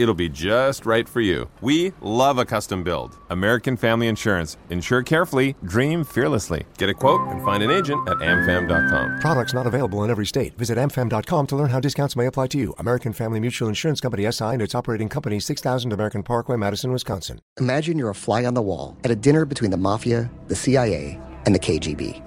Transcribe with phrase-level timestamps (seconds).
[0.00, 1.50] It'll be just right for you.
[1.60, 3.18] We love a custom build.
[3.28, 4.56] American Family Insurance.
[4.70, 6.64] Insure carefully, dream fearlessly.
[6.78, 9.20] Get a quote and find an agent at amfam.com.
[9.20, 10.56] Products not available in every state.
[10.56, 12.74] Visit amfam.com to learn how discounts may apply to you.
[12.78, 17.38] American Family Mutual Insurance Company SI and its operating company 6000 American Parkway, Madison, Wisconsin.
[17.58, 21.20] Imagine you're a fly on the wall at a dinner between the mafia, the CIA,
[21.44, 22.26] and the KGB.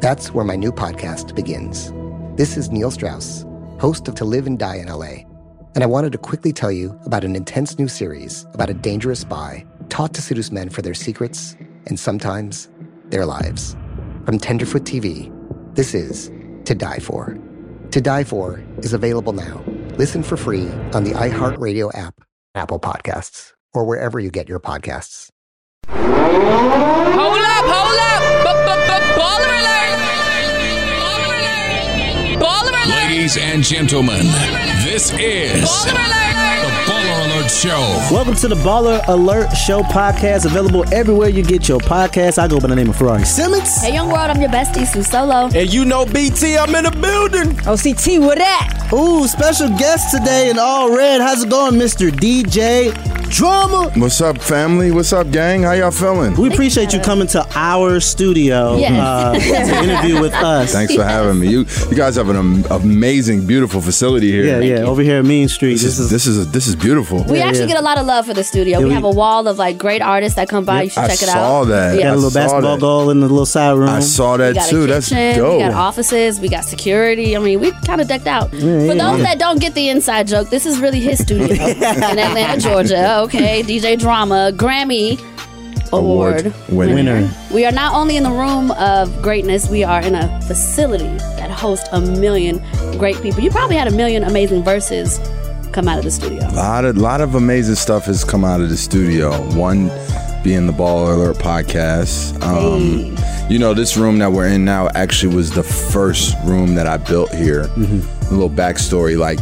[0.00, 1.92] That's where my new podcast begins.
[2.36, 3.44] This is Neil Strauss,
[3.80, 5.31] host of To Live and Die in LA.
[5.74, 9.20] And I wanted to quickly tell you about an intense new series about a dangerous
[9.20, 11.56] spy taught to seduce men for their secrets
[11.86, 12.68] and sometimes
[13.06, 13.74] their lives.
[14.24, 15.32] From Tenderfoot TV,
[15.74, 16.30] this is
[16.66, 17.36] To Die For.
[17.90, 19.62] To Die For is available now.
[19.96, 22.20] Listen for free on the iHeartRadio app,
[22.54, 25.30] Apple Podcasts, or wherever you get your podcasts.
[25.88, 28.22] Hold up, hold up!
[29.16, 29.98] Baller alert!
[32.40, 33.10] Baller alert!
[33.10, 34.26] Ladies and gentlemen,
[34.92, 36.61] this is Baller alert!
[37.42, 38.14] The Baller Alert Show.
[38.14, 42.38] Welcome to the Baller Alert Show podcast, available everywhere you get your podcast.
[42.38, 43.80] I go by the name of Ferrari Simmons.
[43.82, 45.48] Hey, Young World, I'm your bestie, Su Solo.
[45.52, 47.56] And you know BT, I'm in the building.
[47.64, 48.90] OCT, what that?
[48.92, 51.20] Ooh, special guest today in all red.
[51.20, 52.10] How's it going, Mr.
[52.12, 52.92] DJ
[53.30, 53.90] Drama?
[53.96, 54.92] What's up, family?
[54.92, 55.62] What's up, gang?
[55.62, 56.36] How y'all feeling?
[56.36, 58.92] We appreciate you coming to our studio Yes.
[58.92, 59.32] uh,
[59.82, 60.72] to interview with us.
[60.72, 61.48] Thanks for having me.
[61.48, 64.44] You you guys have an amazing, beautiful facility here.
[64.60, 65.72] Yeah, yeah, over here at Mean Street.
[65.80, 67.24] This is this is this is beautiful.
[67.32, 67.66] We Yeah, actually yeah.
[67.68, 68.78] get a lot of love for the studio.
[68.78, 70.82] Yeah, we, we- have a wall of like great artists that come by.
[70.82, 71.36] You should I check it out.
[71.36, 71.64] I saw out.
[71.68, 71.94] that.
[71.94, 72.12] Got Yeah.
[72.12, 72.80] a little basketball that.
[72.80, 73.88] goal in the little side room.
[73.88, 74.84] I saw We that got too.
[74.84, 75.52] a That's kitchen, dope.
[75.54, 77.36] we got offices, we got security.
[77.36, 78.50] I mean, we kind of decked out.
[78.50, 82.60] For those that don't get the inside joke, this is really his studio in Atlanta,
[82.60, 83.20] Georgia.
[83.22, 85.18] Okay, DJ Drama, Grammy
[85.92, 86.94] Award, winner.
[86.94, 87.30] Winner.
[87.52, 91.04] We are not only in the room of greatness, we are in a facility
[91.36, 92.62] that hosts a million
[92.98, 93.40] great people.
[93.42, 95.18] You probably had a million amazing verses
[95.72, 96.46] come out of the studio.
[96.48, 99.32] A lot of lot of amazing stuff has come out of the studio.
[99.56, 99.90] One
[100.44, 102.40] being the Ball Alert podcast.
[102.42, 103.16] Um,
[103.50, 106.96] You know, this room that we're in now actually was the first room that I
[106.96, 107.62] built here.
[107.76, 109.40] A little backstory, like,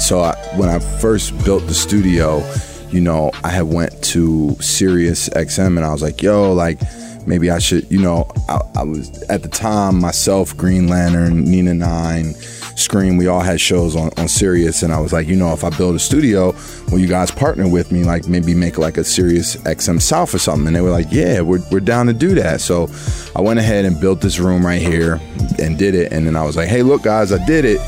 [0.00, 2.42] so I, when I first built the studio,
[2.90, 6.80] you know, I had went to Sirius XM and I was like, yo, like,
[7.26, 11.74] maybe I should, you know, I, I was at the time myself, Green Lantern, Nina
[11.74, 12.34] Nine,
[12.76, 15.64] Scream, we all had shows on, on Sirius, and I was like, you know, if
[15.64, 16.54] I build a studio,
[16.90, 18.04] will you guys partner with me?
[18.04, 20.66] Like maybe make like a Sirius XM South or something?
[20.68, 22.60] And they were like, yeah, we're, we're down to do that.
[22.60, 22.88] So
[23.36, 25.20] I went ahead and built this room right here
[25.58, 26.12] and did it.
[26.12, 27.80] And then I was like, hey, look, guys, I did it.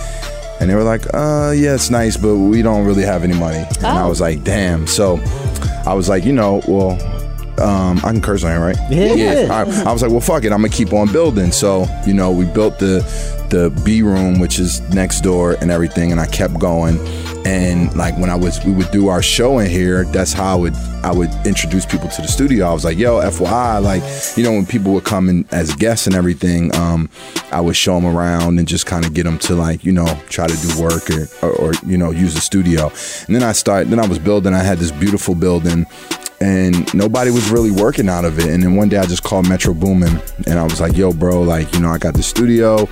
[0.60, 3.65] And they were like, uh, yeah, it's nice, but we don't really have any money.
[3.78, 4.09] And I Oh.
[4.09, 4.87] was like, damn.
[4.87, 5.19] So
[5.87, 6.92] I was like, you know, well,
[7.60, 8.76] um, I can curse on here, right?
[8.91, 9.48] Yeah.
[9.50, 11.50] I, I was like, well, fuck it, I'm gonna keep on building.
[11.53, 13.00] So, you know, we built the
[13.52, 16.98] the B room, which is next door, and everything, and I kept going.
[17.44, 20.04] And like when I was, we would do our show in here.
[20.04, 20.74] That's how I would
[21.04, 22.66] I would introduce people to the studio.
[22.66, 24.02] I was like, yo, FYI, like
[24.36, 27.10] you know, when people would come in as guests and everything, um,
[27.52, 30.06] I would show them around and just kind of get them to like you know
[30.28, 32.91] try to do work or, or or you know use the studio.
[33.26, 33.91] And then I started.
[33.91, 34.54] Then I was building.
[34.54, 35.86] I had this beautiful building
[36.42, 38.46] and nobody was really working out of it.
[38.46, 41.41] And then one day I just called Metro Boomin and I was like, yo, bro,
[41.42, 42.88] like, you know, I got the studio.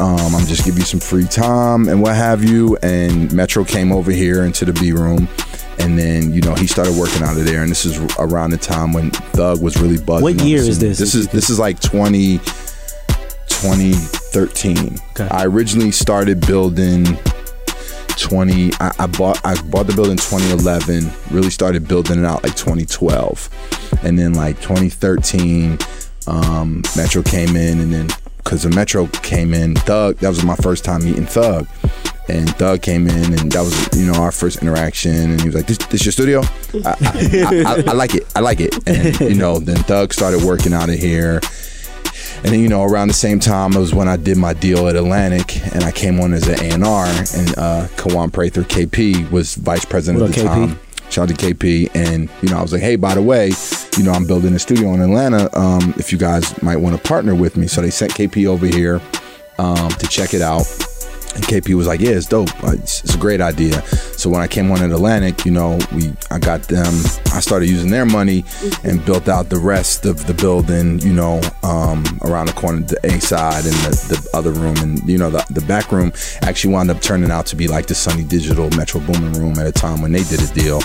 [0.00, 2.76] Um, I'm just give you some free time and what have you.
[2.82, 5.28] And Metro came over here into the B room.
[5.80, 7.62] And then, you know, he started working out of there.
[7.62, 10.22] And this is around the time when Thug was really buzzing.
[10.22, 10.98] What year is this?
[10.98, 14.98] This is this is like 20, 2013.
[15.10, 15.28] Okay.
[15.30, 17.04] I originally started building
[18.18, 22.56] 20 I, I bought I bought the building 2011 really started building it out like
[22.56, 23.48] 2012
[24.02, 25.78] and then like 2013
[26.26, 28.08] um, Metro came in and then
[28.38, 29.74] because the Metro came in.
[29.74, 31.66] Thug that was my first time meeting Thug.
[32.28, 35.30] And Thug came in and that was you know our first interaction.
[35.32, 36.42] And he was like this, this your studio?
[36.84, 38.26] I, I, I, I like it.
[38.36, 38.74] I like it.
[38.86, 41.40] And you know then Thug started working out of here.
[42.44, 44.86] And then, you know, around the same time, it was when I did my deal
[44.86, 49.56] at Atlantic, and I came on as an A&R, and uh, Kawan Prather, KP, was
[49.56, 50.46] vice president What at the KP?
[50.46, 50.78] time.
[51.10, 51.90] Shout out to KP.
[51.94, 53.52] And, you know, I was like, hey, by the way,
[53.96, 55.48] you know, I'm building a studio in Atlanta.
[55.58, 57.66] Um, if you guys might want to partner with me.
[57.66, 59.00] So they sent KP over here
[59.58, 60.66] um, to check it out.
[61.34, 62.48] And KP was like, "Yeah, it's dope.
[62.64, 63.82] It's, it's a great idea."
[64.16, 66.92] So when I came on at Atlantic, you know, we I got them.
[67.32, 68.44] I started using their money
[68.82, 70.98] and built out the rest of the building.
[71.00, 73.90] You know, um, around the corner, the A side and the,
[74.30, 77.46] the other room, and you know, the, the back room actually wound up turning out
[77.46, 80.40] to be like the Sonny Digital Metro Boomin room at a time when they did
[80.42, 80.80] a deal.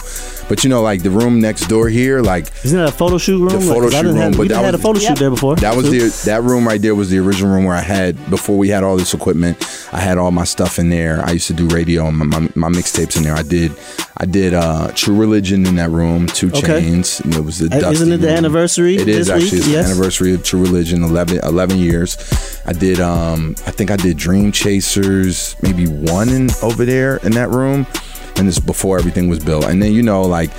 [0.50, 3.40] But you know, like the room next door here, like Isn't that a photo shoot
[3.40, 3.48] room?
[3.50, 4.18] the Like, photo 'cause I shoot room.
[4.18, 5.56] Had, but we that done had a was- photo shoot there before.
[5.56, 6.10] That was too.
[6.10, 8.84] the that room right there was the original room where I had before we had
[8.84, 9.58] all this equipment.
[9.94, 11.22] I had all my stuff in there.
[11.26, 13.36] I used to do radio and my, my, my mixtapes in there.
[13.36, 13.72] I did
[14.18, 16.28] I did uh, True Religion in that room.
[16.28, 16.82] Two Okay.
[16.82, 17.24] Chainz.
[17.24, 18.38] And it was the Uh, isn't it the room.
[18.38, 19.54] anniversary It is actually week?
[19.54, 19.86] it's the Yes.
[19.92, 21.04] anniversary of True Religion.
[21.04, 22.18] 11, 11 years.
[22.66, 27.32] I did um I think I did Dream Chasers maybe one in over there in
[27.34, 27.86] that room,
[28.38, 29.66] and this before everything was built.
[29.66, 30.52] And then you know like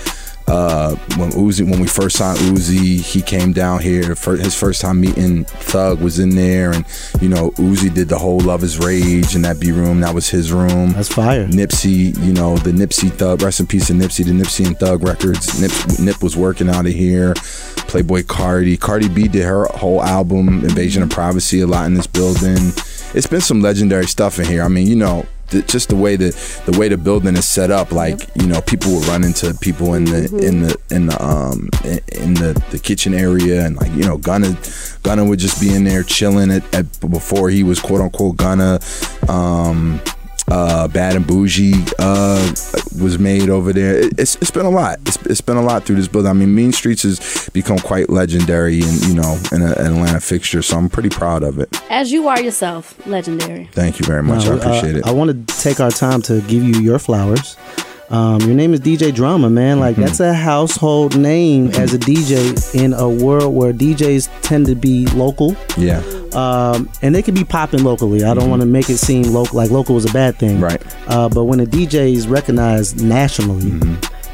[0.47, 4.15] uh, when Uzi, when we first signed Uzi, he came down here.
[4.15, 6.85] For his first time meeting Thug was in there, and
[7.21, 10.01] you know Uzi did the whole Luv Is Rage in that B room.
[10.01, 10.93] That was his room.
[10.93, 11.47] That's fire.
[11.47, 13.43] Nipsey, you know the Nipsey Thug.
[13.43, 14.25] Rest in peace to Nipsey.
[14.25, 15.61] The Nipsey and Thug records.
[15.61, 17.35] Nip, Nip was working out of here.
[17.35, 18.79] Playboi Carti.
[18.79, 22.73] Cardi B did her whole album Invasion of Privacy a lot in this building.
[23.15, 24.63] It's been some legendary stuff in here.
[24.63, 26.31] I mean, you know, th- just the way the
[26.67, 29.95] the way the building is set up, like you know, people would run into people
[29.95, 33.93] in the in the in the um in, in the the kitchen area, and like
[33.93, 34.57] you know, Gunna
[35.03, 38.81] Gunna would just be in there chilling at, at before he was quote unquote Gunna.
[39.29, 40.01] Um,
[40.49, 43.97] uh, Bad and Boujee uh, was made over there.
[43.97, 44.99] It, it's it's been a lot.
[45.07, 46.31] It's, it's been a lot through this building.
[46.31, 50.21] I mean, Mean Streets has become quite legendary, and you know, in a, an Atlanta
[50.21, 50.63] fixture.
[50.63, 51.69] So I'm pretty proud of it.
[51.91, 53.67] As you are yourself, legendary.
[53.73, 54.47] Thank you very much.
[54.47, 55.07] No, I appreciate uh, it.
[55.07, 57.57] I want to take our time to give you your flowers.
[58.11, 59.81] Um, your name is DJ Drama, man.
[59.81, 60.03] Like Mm-hmm.
[60.05, 65.07] that's a household name as a DJ in a world where DJs tend to be
[65.09, 65.57] local.
[65.79, 66.03] yeah.
[66.35, 68.25] um, and they can be popping locally.
[68.25, 70.65] I don't want to make it seem local like local is a bad thing, Mm-hmm.
[70.65, 70.97] Right.
[71.09, 73.71] Uh, but when a DJ is recognized nationally,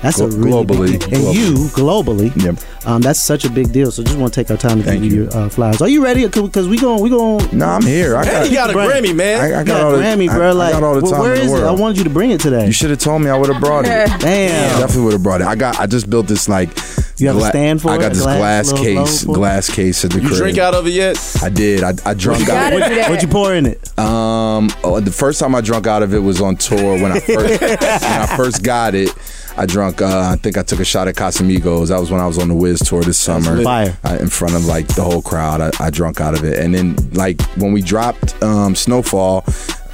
[0.03, 0.99] that's a Glo- really globally.
[1.01, 2.57] big, and you globally, Yep.
[2.87, 3.91] um, that's such a big deal.
[3.93, 5.25] So just want to take our time to Thank give you you.
[5.31, 5.81] your uh, flowers.
[5.83, 6.27] Are you ready?
[6.27, 7.47] Because we going we going.
[7.53, 8.17] No, I'm here.
[8.17, 8.47] I got.
[8.47, 9.41] He got a Brand- Grammy, man.
[9.41, 10.49] I, I got got all the Grammy, I- bro.
[10.49, 11.69] I, like, got all the wh- time where in is the it?
[11.69, 12.67] I wanted you to bring it today.
[12.67, 13.31] You should have told me.
[13.31, 13.91] I would have brought it.
[14.21, 14.81] Damn.
[14.81, 15.47] Definitely would have brought it.
[15.47, 15.79] I got.
[15.79, 16.71] I just built this like.
[17.19, 17.93] You have a stand for it?
[17.93, 17.99] I it?
[18.01, 19.25] got this Glass, glass, case.
[19.25, 19.37] globe?
[19.37, 20.39] Glass case at the You crib.
[20.41, 21.19] drink out of it yet?
[21.43, 21.83] I did.
[21.83, 22.73] I, I drunk out.
[22.73, 23.11] Gotta do that.
[23.11, 23.99] What'd you pour in it?
[23.99, 27.21] Um, oh, the first time I drunk out of it was on tour when I
[27.21, 27.79] first when
[28.23, 29.11] I first got it.
[29.61, 30.01] I drunk.
[30.01, 31.89] Uh, I think I took a shot at Casamigos.
[31.89, 33.63] That was when I was on the Wiz tour this summer.
[33.63, 33.95] fire.
[34.03, 35.61] Uh, in front of like the whole crowd.
[35.61, 39.45] I, I drunk out of it, and then like when we dropped um, Snowfall.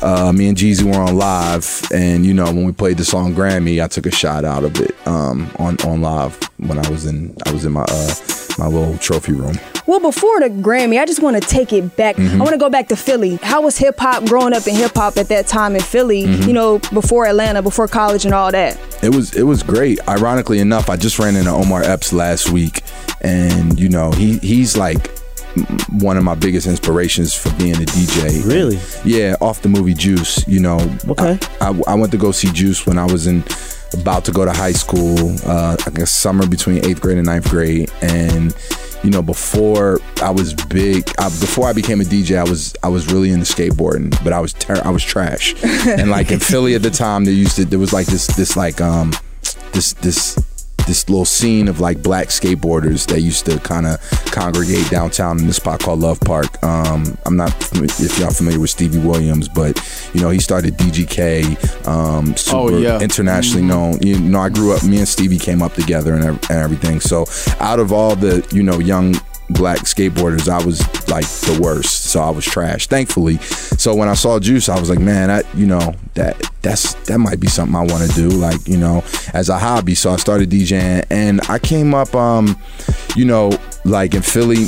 [0.03, 3.35] Uh, me and Jeezy were on live, and you know when we played the song
[3.35, 7.07] Grammy, I took a shot out of it um, on on live when I was
[7.07, 8.15] in I was in my uh,
[8.59, 9.59] my little trophy room.
[9.87, 12.17] Well, before the Grammy, I just want to take it back.
[12.17, 12.41] Mm-hmm.
[12.41, 13.37] I want to go back to Philly.
[13.37, 16.25] How was hip hop growing up in hip hop at that time in Philly?
[16.25, 16.49] Mm-hmm.
[16.49, 18.79] You know, before Atlanta, before college, and all that.
[19.03, 20.01] It was it was great.
[20.09, 22.83] Ironically enough, I just ran into Omar Epps last week,
[23.21, 25.11] and you know he he's like
[25.91, 28.47] one of my biggest inspirations for being a DJ.
[28.47, 28.79] Really?
[29.05, 30.47] Yeah, off the movie Juice.
[30.47, 30.79] You know.
[31.09, 31.39] Okay.
[31.61, 33.43] I, I, I went to go see Juice when I was in
[33.93, 35.17] about to go to high school.
[35.45, 38.55] Uh, I guess summer between eighth grade and ninth grade, and
[39.03, 42.89] you know before I was big, I, before I became a DJ, I was I
[42.89, 45.55] was really into skateboarding, but I was ter- I was trash.
[45.87, 48.57] and like in Philly at the time, there used to there was like this this
[48.57, 49.13] like um
[49.73, 50.37] this this
[50.87, 55.47] this little scene of like black skateboarders that used to kind of congregate downtown in
[55.47, 56.63] this spot called Love Park.
[56.63, 59.77] Um, I'm not if y'all familiar with Stevie Williams, but
[60.15, 63.01] you know he started DGK, um, super Oh, yeah.
[63.01, 64.01] internationally known.
[64.01, 64.83] You know, I grew up.
[64.85, 67.01] Me and Stevie came up together and, and everything.
[67.01, 67.27] So
[67.61, 69.15] out of all the you know young
[69.51, 72.11] black skateboarders, I was like the worst.
[72.11, 72.87] So I was trash.
[72.87, 76.95] Thankfully, so when I saw Juice, I was like, man, that you know that that's
[77.07, 78.29] that might be something I want to do.
[78.29, 79.95] Like you know, as a hobby.
[79.95, 82.57] So I started DJing, and I came up, um,
[83.15, 83.53] you know,
[83.85, 84.67] like in Philly.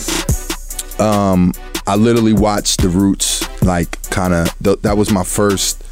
[0.99, 1.53] Um,
[1.87, 4.53] I literally watched the Roots, like kind of.
[4.63, 5.83] Th- that was my first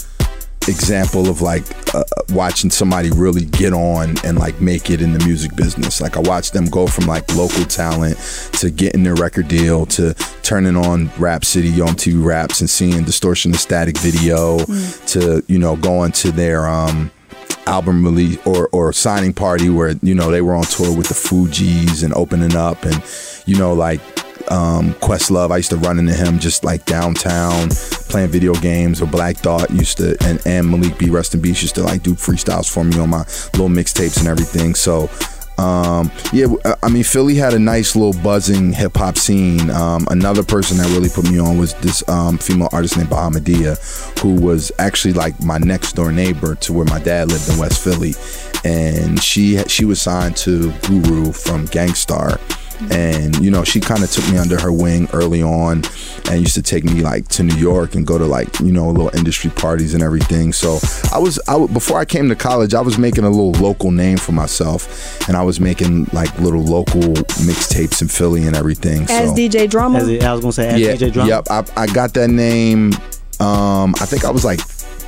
[0.68, 1.62] example of like
[1.94, 6.00] uh, watching somebody really get on and like make it in the music business.
[6.00, 8.16] Like I watched them go from like local talent
[8.54, 13.04] to getting their record deal to turning on Rap City on TV Raps and seeing
[13.04, 14.58] Distortion the Static video
[15.06, 17.10] to you know going to their um
[17.66, 21.14] album release or or signing party where you know they were on tour with the
[21.14, 23.02] Fugees and opening up and
[23.46, 24.00] you know like
[24.50, 27.68] um Questlove I used to run into him just like downtown
[28.08, 31.74] playing video games or Black Thought used to and, and Malik B Rest in used
[31.76, 33.24] to like do freestyles for me on my
[33.54, 34.74] little mixtapes and everything.
[34.74, 35.08] So
[35.58, 36.48] um, yeah,
[36.82, 39.70] I mean, Philly had a nice little buzzing hip hop scene.
[39.70, 43.78] Um, another person that really put me on was this um, female artist named Bahamadia,
[44.20, 47.82] who was actually like my next door neighbor to where my dad lived in West
[47.82, 48.14] Philly,
[48.64, 52.38] and she she was signed to Guru from Gang Starr.
[52.90, 55.82] And you know, she kind of took me under her wing early on,
[56.30, 58.88] and used to take me like to New York and go to like you know
[58.88, 60.52] little industry parties and everything.
[60.52, 60.78] So
[61.12, 63.90] I was I w- before I came to college, I was making a little local
[63.90, 67.00] name for myself, and I was making like little local
[67.46, 69.02] mixtapes in Philly and everything.
[69.08, 69.32] As.
[69.32, 69.98] DJ Drama.
[69.98, 71.28] As I was gonna say, as yeah, DJ Drama.
[71.28, 72.92] Yep, I, I got that name.
[73.38, 74.60] Um, I think I was like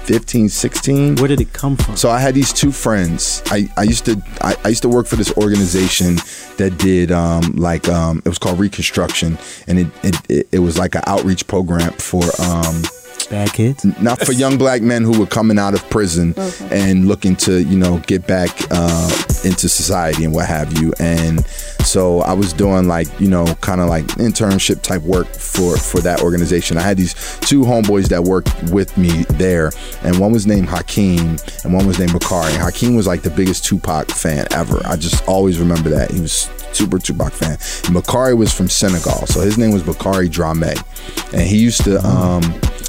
[0.09, 1.17] 15, 16.
[1.17, 1.95] Where did it come from?
[1.95, 3.43] So I had these two friends.
[3.51, 6.15] I, I used to I, I used to work for this organization
[6.57, 9.37] that did um, like um, it was called Reconstruction,
[9.67, 12.85] and it it, it, it was like an outreach program for um,
[13.29, 13.85] Bad kids.
[14.01, 16.33] not for young black men who were coming out of prison
[16.71, 19.11] and looking to you know get back uh,
[19.45, 21.45] into society and what have you and
[21.89, 26.01] so i was doing like you know kind of like internship type work for for
[26.01, 30.47] that organization i had these two homeboys that worked with me there and one was
[30.47, 34.47] named hakeem and one was named bakari and hakeem was like the biggest tupac fan
[34.53, 37.59] ever i just always remember that he was super Tupac fan.
[37.85, 41.99] And Bakari was from Senegal, so his name was Bakari Drame, and he used to
[42.07, 42.43] um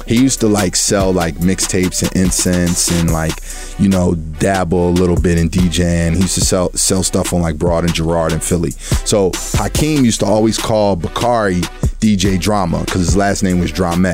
[0.06, 3.34] he used to like sell like mixtapes and incense and like
[3.78, 6.14] you know dabble a little bit in DJing.
[6.14, 8.72] He used to sell sell stuff on like Broad and Girard in Philly.
[9.06, 11.60] So Hakeem used to always call Bakari
[12.00, 14.06] DJ Drama because his last name was Drame.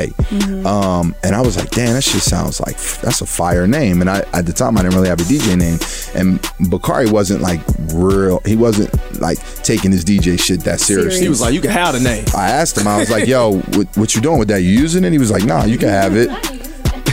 [0.67, 4.01] Um, and I was like, damn, that shit sounds like that's a fire name.
[4.01, 5.79] And I at the time I didn't really have a DJ name,
[6.15, 7.61] and Bakari wasn't like
[7.95, 8.41] real.
[8.45, 8.91] He wasn't
[9.21, 11.21] like taking his DJ shit that seriously.
[11.23, 12.25] He was like, you can have the name.
[12.35, 14.63] I asked him, I was like, yo, what, what you doing with that?
[14.63, 15.13] You using it?
[15.13, 16.31] He was like, nah, you can have it.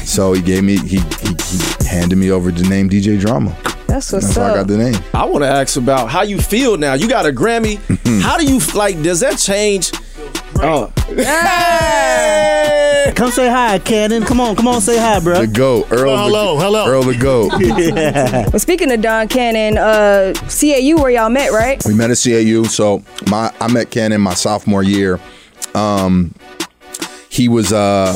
[0.06, 3.56] So he gave me, he, he, he handed me over the name DJ Drama.
[3.88, 4.96] That's what's That's how I got the name.
[5.14, 6.94] I want to ask about how you feel now.
[6.94, 7.78] You got a Grammy.
[8.22, 9.02] how do you like?
[9.04, 9.92] Does that change?
[10.56, 10.92] Oh,
[13.16, 14.24] Come say hi, Cannon.
[14.24, 15.42] Come on, come on, say hi, bro.
[15.42, 16.18] The GOAT, Earl.
[16.18, 16.88] Hello, the, hello.
[16.88, 17.52] Earl the GOAT.
[18.54, 21.82] Well, speaking of Don Cannon, uh, CAU where y'all met, right?
[21.86, 22.64] we met at CAU.
[22.64, 25.20] So my I met Cannon my sophomore year.
[25.76, 26.34] Um,
[27.30, 28.14] he was uh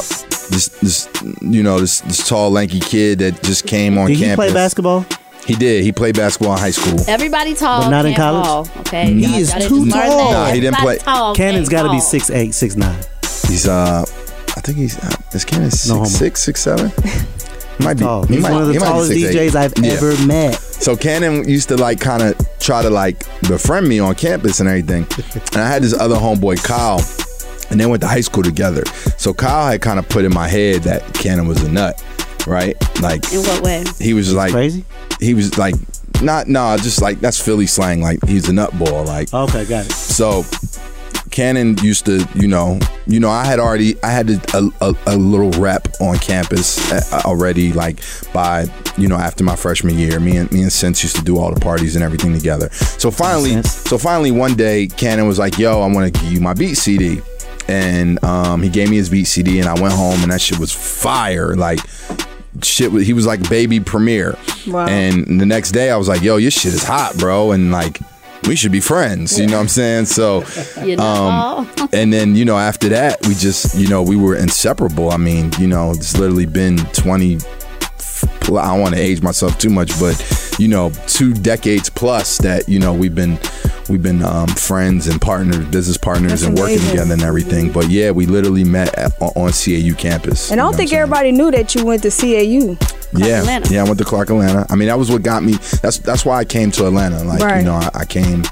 [0.50, 1.10] this this
[1.42, 4.20] you know this this tall lanky kid that just came on campus.
[4.20, 5.06] Did he play basketball?
[5.46, 5.84] He did.
[5.84, 7.00] He played basketball in high school.
[7.08, 7.84] Everybody tall.
[7.84, 8.46] But not in college?
[8.46, 9.14] Ball, okay.
[9.14, 10.32] He Y'all- is y'all too tall.
[10.32, 12.02] Nah, he didn't Everybody play- Tall, Cannon's can't got to be ball.
[12.02, 13.00] six eight, six nine.
[13.48, 14.04] He's uh
[14.58, 16.06] I think he's uh, is Ken six, No homo.
[16.06, 16.92] six six seven.
[17.80, 18.00] Might be.
[18.04, 18.24] Tall.
[18.26, 19.32] He He's might, one of the he might be tallest 6'8".
[19.52, 19.92] DJs I've Yeah.
[19.94, 20.56] ever met.
[20.56, 24.68] So Cannon used to like kind of try to like befriend me on campus and
[24.68, 25.06] everything.
[25.54, 27.00] And I had this other homeboy Kyle,
[27.70, 28.84] and they went to high school together.
[29.18, 32.04] So Kyle had kind of put in my head that Cannon was a nut,
[32.46, 32.76] right?
[33.02, 33.84] Like In what way?
[34.00, 34.86] he was like Crazy.
[35.20, 35.76] He was like
[36.22, 38.02] not no, just like that's Philly slang.
[38.02, 39.06] Like he's a nutball.
[39.06, 39.92] Like Okay, got it.
[39.92, 40.44] so
[41.30, 45.16] Cannon used to, you know, you know, I had already, I had a, a, a
[45.18, 48.00] little rep on campus uh, already, like
[48.34, 48.66] by,
[48.98, 50.20] you know, after my freshman year.
[50.20, 52.70] Me and me and Sense used to do all the parties and everything together.
[52.72, 56.40] So finally, so finally one day, Cannon was like, "Yo, I want to give you
[56.40, 57.22] my beat CD,"
[57.68, 60.60] and um, he gave me his beat CD, and I went home, and that shit
[60.60, 61.80] was fire, like.
[62.64, 64.88] Shit, he was like baby Premier, Wow.
[64.88, 68.00] and the next day I was like, "Yo, your shit is hot, bro," and like,
[68.48, 69.40] we should be friends.
[69.40, 70.06] You know what I'm saying?
[70.06, 70.44] So,
[70.84, 71.04] You know.
[71.04, 75.18] um, and then you know after that we just you know we were inseparable i
[75.18, 79.98] mean you know it's literally been 20 i don't want to age myself too much
[80.00, 80.16] but
[80.58, 83.38] you know two decades plus that you know we've been
[83.90, 87.90] we've been um, friends and partners business partners That's and working together and everything but
[87.90, 91.00] yeah we literally met at, on, on cau campus And I don't think what I'm
[91.00, 91.02] saying?
[91.02, 92.78] everybody knew that you went to CAU.
[93.14, 93.74] yeah, Atlanta.
[93.74, 93.82] yeah.
[93.82, 94.66] I went to Clark Atlanta.
[94.70, 95.54] I mean, that was what got me.
[95.82, 97.24] That's that's why I came to Atlanta.
[97.24, 97.60] Like Right.
[97.60, 98.44] you know, I, I came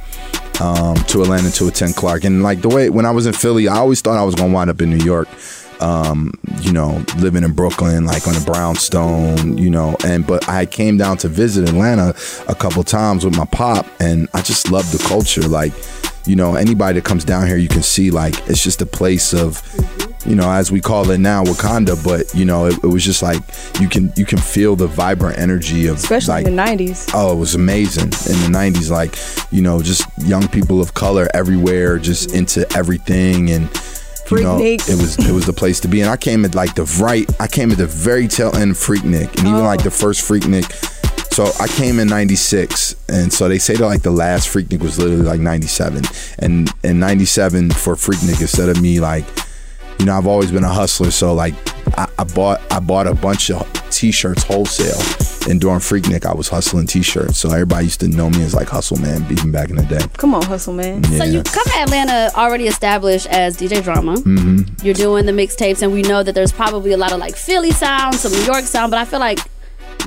[0.62, 3.68] um, to Atlanta to attend Clark, and like the way when I was in Philly,
[3.68, 5.28] I always thought I was gonna wind up in New York.
[5.82, 10.66] Um, you know, living in Brooklyn, like on the brownstone, you know, and but I
[10.66, 12.16] came down to visit Atlanta
[12.48, 15.42] a couple times with my pop, and I just love the culture.
[15.42, 15.74] Like,
[16.26, 19.34] you know, anybody that comes down here, you can see like it's just a place
[19.34, 19.62] of
[20.26, 22.02] you know, as we call it now, Wakanda.
[22.04, 23.42] But you know, it, it was just like
[23.80, 27.12] you can you can feel the vibrant energy of Especially like, in the 90s.
[27.14, 28.90] Oh, it was amazing in the '90s.
[28.90, 29.18] Like
[29.52, 33.70] you know, just young people of color everywhere, just into everything, and
[34.32, 36.02] you know, it was it was the place to be.
[36.02, 38.78] And I came at like the right, I came at the very tail end of
[38.78, 39.84] Freaknik, and even like oh.
[39.84, 40.72] the first Freaknik.
[41.34, 44.98] So I came in '96, and so they say that like the last Freaknik was
[44.98, 46.04] literally like '97,
[46.40, 49.26] and in '97 for Freaknik instead of me like
[50.00, 51.54] you know, I've always been a hustler, so like
[51.98, 55.00] I, I bought I bought a bunch of t-shirts wholesale.
[55.48, 58.68] And during Freaknik, I was hustling t-shirts, so everybody used to know me as like
[58.68, 60.00] Hustle Man, even back in the day.
[60.18, 61.04] Come on, hustle man.
[61.04, 61.18] Yeah.
[61.20, 64.20] So you come to Atlanta already established as DJ Drama.
[64.20, 67.36] hmm You're doing the mixtapes, and we know that there's probably a lot of like
[67.36, 69.38] Philly sound, some New York sound, but I feel like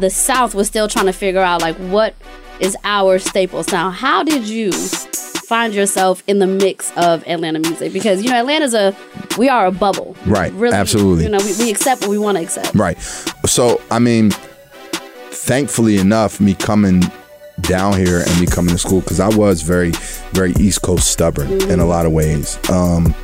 [0.00, 2.14] the South was still trying to figure out like what
[2.60, 3.94] is our staple sound.
[3.94, 7.92] How did you find yourself in the mix of Atlanta music?
[7.92, 8.94] Because you know Atlanta's a
[9.38, 11.24] we are a bubble, Right, Really, absolutely.
[11.24, 12.74] You know we, we accept what we want to accept.
[12.74, 12.98] Right.
[13.46, 14.30] So, I mean,
[15.30, 17.02] thankfully enough, me coming
[17.62, 19.92] down here and me coming to school, because I was very,
[20.32, 22.58] very East Coast stubborn in a lot of ways.
[22.70, 23.14] Um,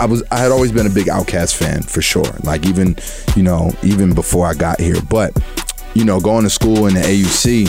[0.00, 2.24] I was I had always been a big OutKast fan for sure.
[2.42, 2.96] Like even
[3.36, 5.36] you know even before I got here, but
[5.94, 7.68] you know going to school in the AUC,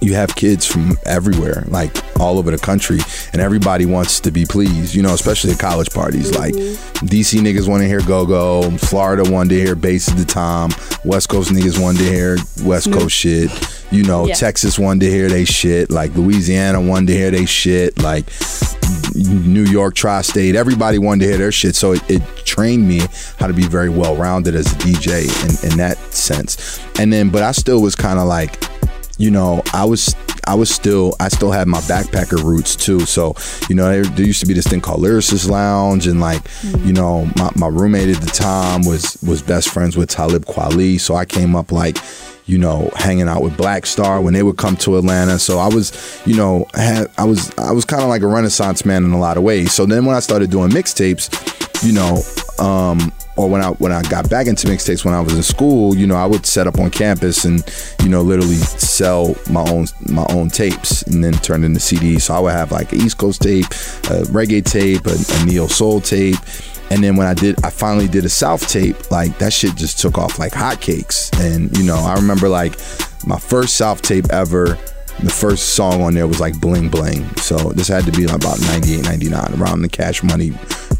[0.00, 2.98] you have kids from everywhere, like all over the country,
[3.32, 6.36] and everybody wants to be pleased, you know, especially at college parties.
[6.36, 7.06] Like mm-hmm.
[7.06, 10.70] DC niggas want to hear go go, Florida wanted to hear bass at the time,
[11.04, 13.50] West Coast niggas wanted to hear West Coast shit,
[13.90, 14.34] you know, Yeah.
[14.34, 18.24] Texas wanted to hear they shit, like Louisiana wanted to hear they shit, like
[19.14, 21.74] New York tri-state, everybody wanted to hear their shit.
[21.74, 23.00] So it, it trained me
[23.38, 26.80] how to be very well rounded as a DJ in, in that sense.
[26.98, 28.58] And then, but I still was kind of like,
[29.20, 33.00] you know, I was I was still I still had my backpacker roots too.
[33.00, 33.34] So,
[33.68, 36.40] you know, there, there used to be this thing called Lyricist Lounge and like,
[36.78, 40.98] you know, my, my roommate at the time was was best friends with Talib Kweli.
[40.98, 41.98] So I came up like,
[42.46, 45.38] you know, hanging out with Black Star when they would come to Atlanta.
[45.38, 45.92] So I was,
[46.24, 49.18] you know, had, I was I was kind of like a renaissance man in a
[49.20, 49.74] lot of ways.
[49.74, 51.28] So then when I started doing mixtapes,
[51.86, 52.22] you know,
[52.64, 55.96] um, or when I when I got back into mixtapes when I was in school,
[55.96, 57.64] you know, I would set up on campus and
[58.02, 62.22] you know literally sell my own my own tapes and then turn into CDs.
[62.22, 65.66] So I would have like an East Coast tape, a reggae tape, a, a neo
[65.68, 66.36] soul tape.
[66.90, 69.10] And then when I did, I finally did a South tape.
[69.10, 71.30] Like that shit just took off like hotcakes.
[71.40, 72.72] And you know, I remember like
[73.26, 74.76] my first South tape ever.
[75.20, 77.24] The first song on there was like Bling Bling.
[77.36, 80.52] So this had to be about 98, 99, around the Cash Money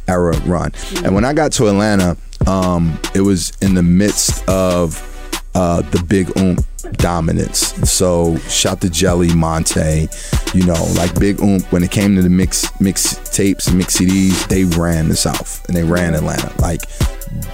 [0.08, 0.72] era run.
[1.04, 5.06] And when I got to Atlanta, um, it was in the midst of
[5.54, 7.58] uh, the Big Oomp dominance.
[7.90, 10.08] So shout to Jelly, Monte,
[10.54, 13.98] you know, like Big Oomp, when it came to the mix mix tapes and mix
[13.98, 16.52] CDs, they ran the South and they ran Atlanta.
[16.60, 16.80] Like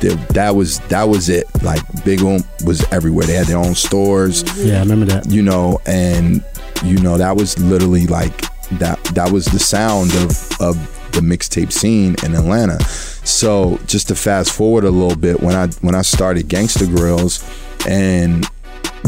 [0.00, 1.46] th- that was that was it.
[1.62, 3.26] Like Big Oomp was everywhere.
[3.26, 4.42] They had their own stores.
[4.58, 5.30] Yeah, I remember that.
[5.30, 6.44] You know, and
[6.84, 8.36] you know that was literally like
[8.78, 9.02] that.
[9.14, 12.78] That was the sound of of the mixtape scene in Atlanta.
[13.24, 17.42] So just to fast forward a little bit, when I when I started Gangsta Grillz,
[17.88, 18.46] and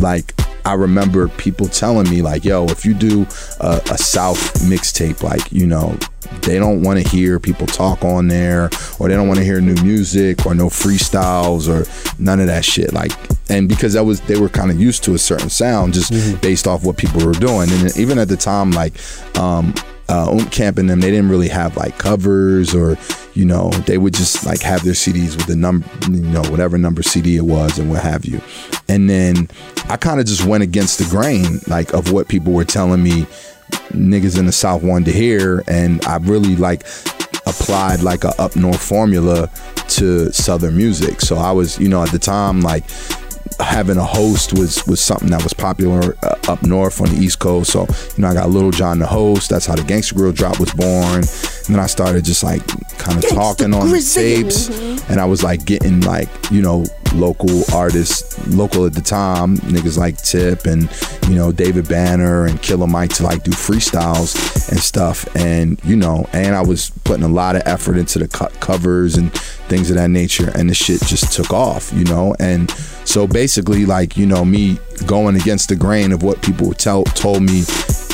[0.00, 3.22] like I remember people telling me like, "Yo, if you do
[3.60, 5.96] a, a South mixtape, like you know."
[6.42, 8.68] They don't want to hear people talk on there,
[8.98, 11.88] or they don't want to hear new music, or no freestyles, or
[12.22, 12.92] none of that shit.
[12.92, 13.12] Like,
[13.48, 16.66] and because that was they were kind of used to a certain sound, just based
[16.66, 17.70] off what people were doing.
[17.70, 18.92] And even at the time, like,
[19.38, 19.72] um,
[20.08, 22.96] uh, Camp and them, they didn't really have like covers or,
[23.34, 26.78] you know, they would just like have their CDs with the number, you know, whatever
[26.78, 28.40] number CD it was and what have you.
[28.88, 29.48] And then
[29.88, 33.26] I kind of just went against the grain, like of what people were telling me
[33.90, 35.62] niggas in the South wanted to hear.
[35.68, 36.82] And I really like
[37.46, 39.50] applied like a up north formula
[39.88, 41.20] to Southern music.
[41.20, 42.84] So I was, you know, at the time, like,
[43.60, 47.38] having a host was was something that was popular uh, up north on the East
[47.38, 47.72] Coast.
[47.72, 49.50] So you know, I got Lil Jon the host.
[49.50, 51.16] That's how the Gangsta Grill drop was born.
[51.16, 52.66] And then I started just like
[52.98, 55.10] kind of talking on the tapes, Mhm.
[55.10, 56.84] and I was like getting like you know
[57.14, 60.90] local artists, local at the time, niggas like Tip and
[61.28, 65.26] you know David Banner and Killer Mike to like do freestyles and stuff.
[65.36, 69.16] And you know, and I was putting a lot of effort into the co- covers
[69.16, 69.32] and
[69.68, 72.34] things of that nature, and the shit just took off, you know.
[72.38, 72.70] And
[73.04, 77.42] so basically, like you know, me going against the grain of what people tell told
[77.42, 77.62] me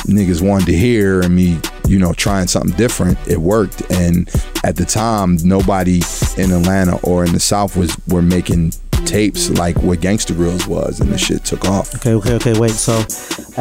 [0.07, 3.81] niggas wanted to hear, and me you know trying something different, it worked.
[3.91, 4.29] And
[4.63, 6.01] at the time, nobody
[6.37, 8.73] in Atlanta or in the South was were making
[9.05, 11.93] tapes like what Gangsta Grillz was, and the shit took off.
[11.95, 12.59] Okay, okay, okay.
[12.59, 12.71] Wait.
[12.71, 12.93] So,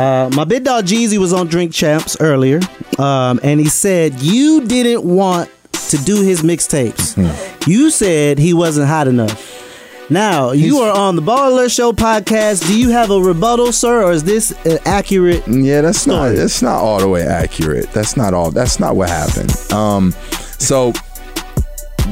[0.00, 2.60] uh, my big dog Jeezy was on Drink Champs earlier,
[2.98, 7.16] um, and he said you didn't want to do his mixtapes.
[7.66, 9.62] You said he wasn't hot enough.
[10.10, 12.66] Now you are on the Baller Show podcast.
[12.66, 15.46] Do you have a rebuttal, sir, or is this an accurate?
[15.48, 17.90] Yeah, that's not that's not all the way accurate.
[17.92, 18.50] That's not all.
[18.50, 19.50] That's not what happened.
[19.72, 20.12] Um,
[20.58, 20.92] so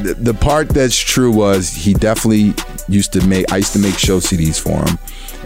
[0.01, 2.55] the, the part that's true was he definitely
[2.88, 3.53] used to make.
[3.53, 4.99] I used to make show CDs for him,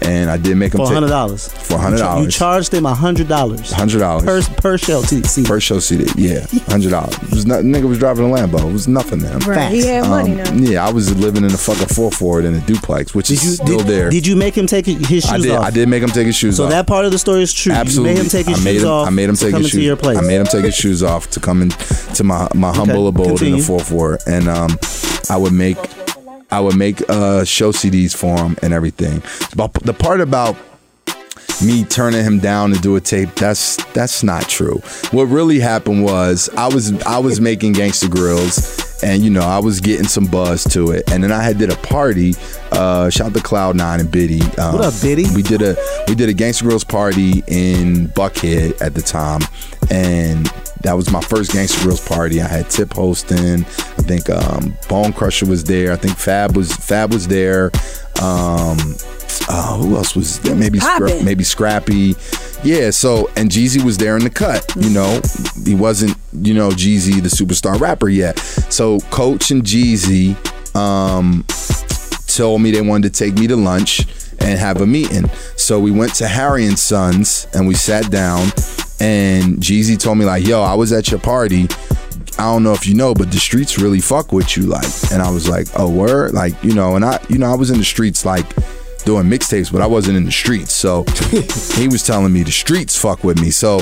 [0.02, 1.48] and I did make him for hundred dollars.
[1.48, 3.70] For hundred dollars, You charged him hundred dollars.
[3.72, 5.02] Hundred dollars per per show.
[5.02, 5.44] T- see.
[5.44, 6.04] per show CD.
[6.16, 7.16] Yeah, hundred dollars.
[7.30, 8.68] Was not nigga was driving a Lambo.
[8.68, 9.38] It was nothing to him.
[9.40, 9.70] Right.
[9.72, 10.52] He had money now.
[10.54, 13.78] Yeah, I was living in a fucking four Ford in a duplex, which is still
[13.78, 14.10] did, there.
[14.10, 15.50] Did you make him take his shoes I did.
[15.52, 15.64] off?
[15.64, 16.70] I did make him take his shoes So off.
[16.70, 17.72] So that part of the story is true.
[17.72, 18.10] Absolutely.
[18.12, 19.06] You made him take his I made shoes him, off.
[19.06, 19.86] I made him to take come his into shoes.
[19.86, 20.18] your place.
[20.18, 23.42] I made him take his shoes off to come in to my my humble abode
[23.42, 24.78] in the Fourth Ward, and um,
[25.30, 25.76] I would make
[26.56, 29.22] I would make uh show CDs for him and everything.
[29.54, 30.56] But the part about
[31.62, 34.76] me turning him down to do a tape that's that's not true
[35.10, 39.58] what really happened was i was i was making Gangsta Grillz and you know i
[39.58, 41.10] was getting some buzz to it.
[41.12, 42.34] And then i had did a party
[42.72, 44.40] uh shout out to cloud nine and biddy.
[44.58, 45.26] Um, What up, Biddy?
[45.34, 45.76] we did a
[46.08, 49.40] we did a Gangsta Grillz party in buckhead at the time.
[49.90, 50.46] And
[50.82, 52.40] that was my first Gangsta Grillz party.
[52.40, 53.64] I had tip hosting.
[53.64, 55.92] I think um bone crusher was there.
[55.92, 57.70] I think fab was fab was there.
[58.22, 58.78] Um
[59.48, 60.54] uh, who else was there?
[60.54, 62.14] Maybe Scra- maybe Scrappy.
[62.62, 64.72] Yeah, so and Jeezy was there in the cut.
[64.76, 65.20] You know,
[65.64, 68.38] he wasn't, you know, Jeezy the superstar rapper yet.
[68.38, 70.34] So Coach and Jeezy
[70.74, 71.44] um
[72.26, 74.00] told me they wanted to take me to lunch
[74.40, 75.28] and have a meeting.
[75.56, 78.48] So we went to Harry and Sons and we sat down
[79.00, 81.68] and Jeezy told me like, "Yo, I was at your party.
[82.38, 85.22] I don't know if you know, but the streets really fuck with you like." And
[85.22, 87.78] I was like, "Oh, word?" Like, you know, and I you know, I was in
[87.78, 88.46] the streets like
[89.06, 90.74] doing mixtapes, but I wasn't in the streets.
[90.74, 91.04] So
[91.76, 93.50] he was telling me the streets fuck with me.
[93.50, 93.80] So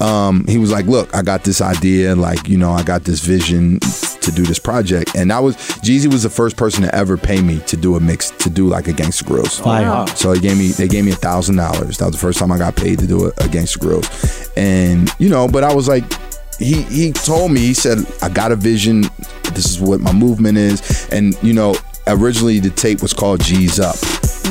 [0.00, 2.16] um, he was like, "Look, I got this idea.
[2.16, 6.10] Like, you know, I got this vision to do this project." And I was Jeezy
[6.10, 8.88] was the first person to ever pay me to do a mix to do like
[8.88, 9.62] a Gangsta Grillz.
[9.62, 10.06] Fire.
[10.16, 11.98] So he gave me they gave me a thousand dollars.
[11.98, 14.52] That was the first time I got paid to do a, a Gangsta Grillz.
[14.56, 16.04] And you know, but I was like.
[16.58, 19.02] He, he told me he said I got a vision
[19.54, 21.74] this is what my movement is and you know
[22.06, 23.96] originally the tape was called G's Up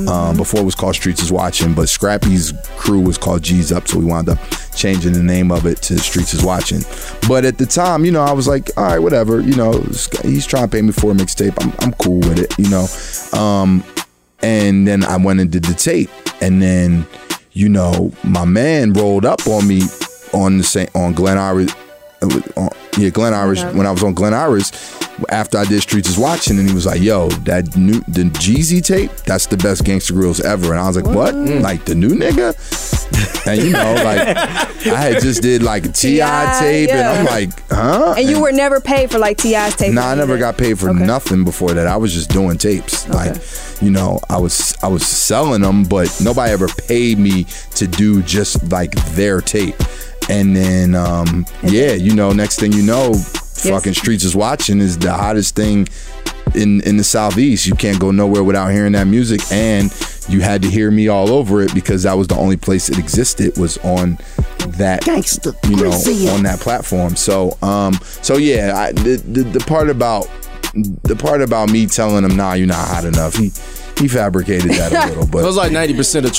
[0.07, 3.87] um, before it was called Streets is Watching but Scrappy's crew was called G's Up
[3.87, 4.39] so we wound up
[4.75, 6.81] changing the name of it to Streets is Watching
[7.27, 9.73] but at the time you know I was like all right whatever you know
[10.23, 12.87] he's trying to pay me for a mixtape I'm, I'm cool with it you know.
[13.37, 13.83] Um,
[14.43, 16.09] and then I went and did the tape
[16.41, 17.05] and then
[17.51, 19.81] you know my man rolled up on me
[20.33, 21.75] on the same on Glen Iris
[22.21, 24.71] Uh, uh, yeah Glen Iris when I was on Glen Iris
[25.29, 28.84] after I did Streets is Watching and he was like yo that new the Jeezy
[28.84, 31.62] tape that's the best Gangsta Grillz ever and I was like what mm.
[31.62, 32.55] like the new nigga
[33.47, 34.38] and you know like
[34.88, 38.41] I had just did like a Ti T.I., tape and I'm like huh And you
[38.41, 39.93] were never paid for like T.I.'s tape.
[39.93, 41.88] no, I never got paid for nothing before that.
[41.88, 43.07] I was just doing tapes.
[43.10, 43.36] Like,
[43.81, 48.21] you know, I was I was selling them, but nobody ever paid me to do
[48.21, 49.75] just like their tape.
[50.29, 54.97] And then, um, yeah, you know, next thing you know, fucking Streets is watching is
[54.97, 55.88] the hottest thing
[56.55, 57.65] in in the southeast.
[57.65, 59.93] You can't go nowhere without hearing that music, and
[60.29, 62.97] you had to hear me all over it because that was the only place it
[62.97, 64.17] existed was on
[64.77, 66.29] that Gangsta you know Grizzly.
[66.29, 67.15] on that platform.
[67.15, 70.29] So um so yeah, I, the, the the part about
[70.73, 73.36] the part about me telling him nah you're not hot enough.
[73.36, 73.51] He
[73.97, 76.31] he fabricated that a little, but It was like ninety percent of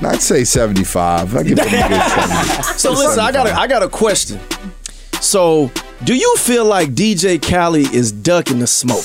[0.00, 0.08] true.
[0.08, 1.36] I'd say 75.
[1.36, 2.02] I give him a good
[2.68, 2.78] 70.
[2.78, 4.40] So listen, I got a, I got a question.
[5.20, 5.70] So,
[6.04, 9.04] do you feel like DJ Khaled is ducking the smoke?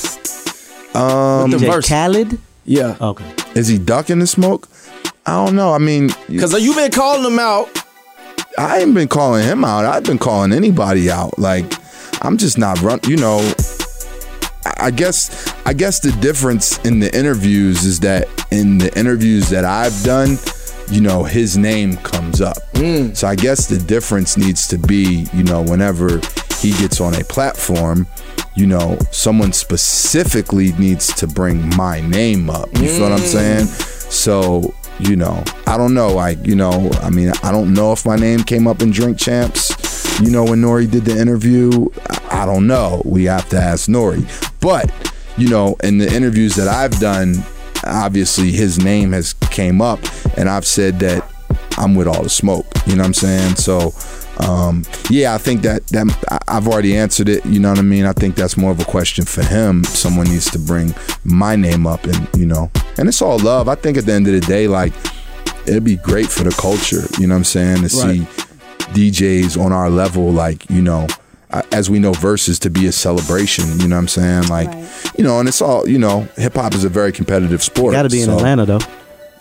[0.96, 1.88] Um, With the DJ verse.
[1.88, 2.40] Khaled.
[2.66, 3.26] Yeah, Okay.
[3.56, 4.68] is he ducking the smoke?
[5.26, 5.74] I don't know.
[5.74, 7.68] I mean, because you've been calling him out.
[8.58, 9.86] I ain't been calling him out.
[9.86, 11.40] I've been calling anybody out.
[11.40, 11.66] Like,
[12.24, 13.00] I'm just not run.
[13.08, 13.38] You know,
[14.66, 19.50] I- I guess I guess the difference in the interviews is that in the interviews
[19.50, 20.38] that I've done,
[20.90, 22.58] you know, his name comes up.
[22.74, 23.16] Mm.
[23.16, 26.20] So I guess the difference needs to be, you know, whenever
[26.60, 28.08] he gets on a platform,
[28.56, 32.68] you know, someone specifically needs to bring my name up.
[32.74, 33.24] You feel what I'm mm.
[33.24, 33.66] saying?
[33.66, 36.12] So, you know, I don't know.
[36.12, 39.18] Like, you know, I mean, I don't know if my name came up in Drink
[39.18, 40.20] Champs.
[40.20, 41.88] You know, when Nori did the interview,
[42.30, 43.02] I don't know.
[43.06, 44.26] We have to ask Nori.
[44.60, 44.92] But,
[45.38, 47.36] you know, in the interviews that I've done,
[47.86, 50.00] obviously his name has came up
[50.38, 51.30] and I've said that
[51.78, 52.66] I'm with all the smoke.
[52.86, 53.56] You know what I'm saying?
[53.56, 53.94] So,
[54.40, 57.46] um, yeah, I think that that I've already answered it.
[57.46, 58.06] You know what I mean?
[58.06, 59.84] I think that's more of a question for him.
[59.86, 63.68] Someone needs to bring my name up, and you know, and it's all love.
[63.68, 64.94] I think at the end of the day, like
[65.68, 67.04] it'd be great for the culture.
[67.20, 67.82] You know what I'm saying?
[67.84, 68.20] To see
[68.94, 71.08] DJs on our level, like you know.
[71.52, 74.48] Uh, As we know, Verzuz to be a celebration, you know what I'm saying?
[74.50, 74.70] Like,
[75.18, 77.94] you know, and it's all, you know, hip hop is a very competitive sport.
[77.94, 78.80] Got to be in Atlanta though.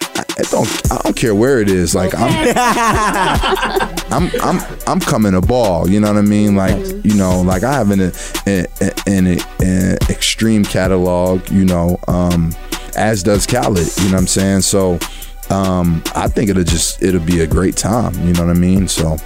[0.01, 1.95] I don't I don't care where it is.
[1.95, 2.31] Like I'm
[4.11, 5.89] I'm I'm I'm coming to ball.
[5.89, 6.55] You know what I mean?
[6.57, 8.01] Like you know, like I have an
[8.47, 8.67] an,
[9.07, 11.49] an, an extreme catalog.
[11.51, 12.55] You know, um,
[12.97, 13.87] as does Khaled.
[13.99, 14.61] You know what I'm saying?
[14.63, 14.99] So.
[15.51, 18.13] um, I think it'll just it'll be a great time.
[18.27, 18.87] You know what I mean?
[18.87, 19.17] So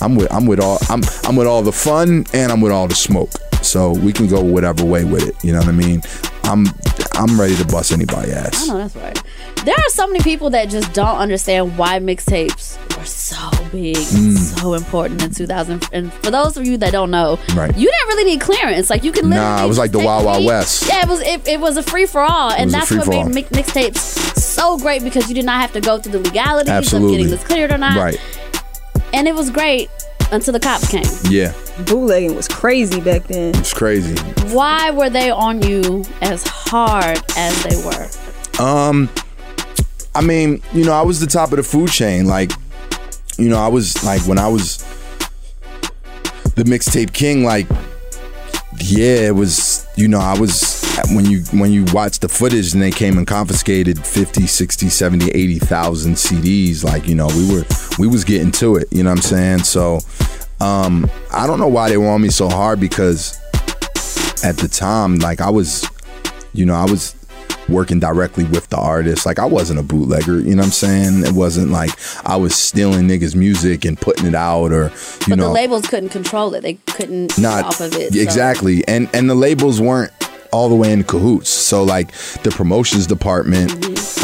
[0.00, 2.86] I'm with I'm with all I'm I'm with all the fun and I'm with all
[2.88, 3.30] the smoke.
[3.62, 5.42] So we can go whatever way with it.
[5.44, 6.02] You know what I mean?
[6.44, 6.66] I'm
[7.14, 9.20] I'm ready to bust anybody I know that's right.
[9.64, 13.36] There are so many people that just don't understand why mixtapes were so
[13.72, 14.60] big, and Mm.
[14.60, 15.88] so important in 2000.
[15.92, 17.76] And for those of you that don't know, Right.
[17.76, 18.90] you didn't really need clearance.
[18.90, 20.86] Like you could literally Nah, it was like the Wild Wild West.
[20.88, 21.20] Yeah, it was.
[21.20, 25.02] It, it was a free for all, and that's what made mi- mixtapes so great
[25.02, 27.14] because you did not have to go through the legalities Absolutely.
[27.14, 27.96] of getting this cleared or not.
[27.98, 28.20] Right.
[29.16, 29.88] And it was great
[30.30, 31.02] until the cops came.
[31.32, 31.54] Yeah.
[31.86, 33.54] Bootlegging was crazy back then.
[33.56, 34.14] It's crazy.
[34.52, 38.62] Why were they on you as hard as they were?
[38.62, 39.08] Um,
[40.14, 42.26] I mean, you know, I was the top of the food chain.
[42.26, 42.52] Like,
[43.38, 44.84] you know, I was like when I was
[46.54, 47.42] the mixtape king.
[47.42, 47.66] Like,
[48.78, 49.86] yeah, it was.
[49.96, 50.75] You know, I was
[51.14, 55.30] when you when you watch the footage and they came and confiscated 50, 60, 70,
[55.30, 56.84] 80,000 CDs.
[56.84, 57.64] Like, you know, we were
[57.98, 58.88] we was getting to it.
[58.90, 59.58] You know what I'm saying?
[59.60, 60.00] So,
[60.60, 63.38] um, I don't know why they were on me so hard because
[64.44, 65.88] at the time, like I was,
[66.52, 67.14] you know, I was
[67.68, 69.26] working directly with the artist.
[69.26, 71.24] Like I wasn't a bootlegger, you know what I'm saying?
[71.24, 71.90] It wasn't like
[72.24, 74.90] I was stealing niggas' music and putting it out or you
[75.30, 76.60] But know the labels couldn't control it.
[76.60, 78.14] They couldn't not off of it.
[78.14, 78.86] so- exactly.
[78.86, 80.12] And and the labels weren't
[80.56, 81.50] all the way in cahoots.
[81.50, 83.70] So like the promotions department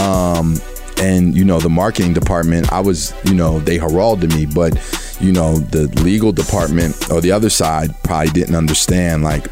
[0.01, 0.57] um
[0.99, 4.73] and you know the marketing department, I was, you know, they heralded me, but
[5.21, 9.47] you know, the legal department or the other side probably didn't understand like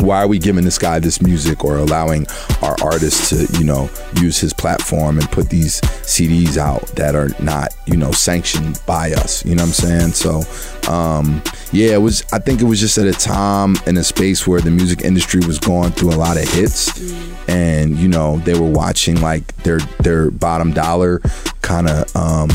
[0.00, 2.26] why are we giving this guy this music or allowing
[2.62, 7.30] our artist to you know use his platform and put these CDs out that are
[7.40, 9.44] not you know sanctioned by us?
[9.44, 10.12] You know what I'm saying?
[10.12, 14.04] So um yeah it was I think it was just at a time and a
[14.04, 17.12] space where the music industry was going through a lot of hits.
[17.48, 21.20] And you know they were watching like their their bottom dollar
[21.62, 22.48] kind of um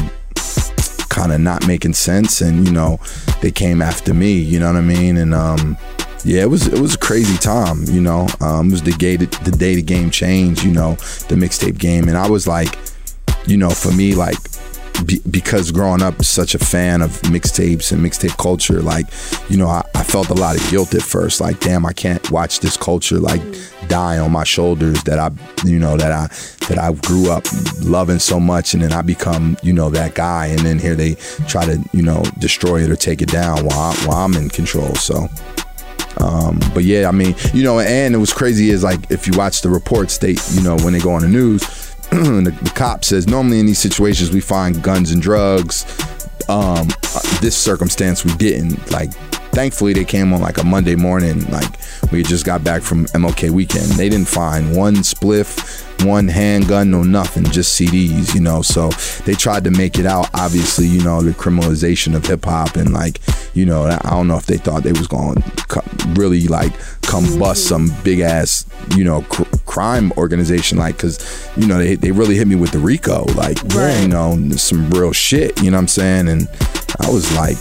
[1.09, 2.41] kind of not making sense.
[2.41, 2.99] And you know
[3.41, 5.17] they came after me you know what i mean?
[5.17, 5.77] And um
[6.23, 8.27] yeah it was it was a crazy time you know?
[8.41, 10.95] Um it was the day the day the game changed you know
[11.29, 12.07] the mixtape game.
[12.07, 12.77] And i was like
[13.45, 14.37] you know for me like
[15.05, 19.07] be, because growing up such a fan of mixtapes and mixtape culture like
[19.49, 22.29] you know I, I felt a lot of guilt at first like damn i can't
[22.29, 23.41] watch this culture like
[23.87, 25.31] die on my shoulders that i
[25.65, 26.27] you know that i
[26.67, 27.45] that i grew up
[27.81, 28.73] loving so much.
[28.73, 30.47] And then i become you know that guy.
[30.47, 31.15] And then here they
[31.47, 34.93] try to you know destroy it or take it down while, while i'm in control.
[34.95, 35.27] So
[36.23, 39.33] um, but yeah, I mean, you know, and it was crazy is like if you
[39.37, 41.61] watch the reports, they, you know, when they go on the news,
[42.09, 45.85] the, the cop says normally in these situations we find guns and drugs.
[46.49, 48.91] Um, uh, this circumstance we didn't.
[48.91, 49.11] Like,
[49.53, 51.49] thankfully they came on like a Monday morning.
[51.49, 51.71] Like
[52.11, 53.85] we just got back from MLK weekend.
[53.91, 58.33] They didn't find one spliff, one handgun, no nothing, just CDs.
[58.33, 58.89] You know, so
[59.25, 60.29] they tried to make it out.
[60.33, 63.19] Obviously, you know, the criminalization of hip hop and like,
[63.53, 67.23] you know, I don't know if they thought they was going to really like come
[67.39, 67.87] bust mm-hmm.
[67.87, 70.77] some big ass, you know, cr- crime organization.
[70.79, 71.19] Like, cause
[71.55, 73.61] you know they they really hit me with the RICO, like,
[74.01, 75.61] you know, some real shit.
[75.61, 76.27] You know what I'm saying?
[76.27, 76.49] And
[77.01, 77.57] I was like.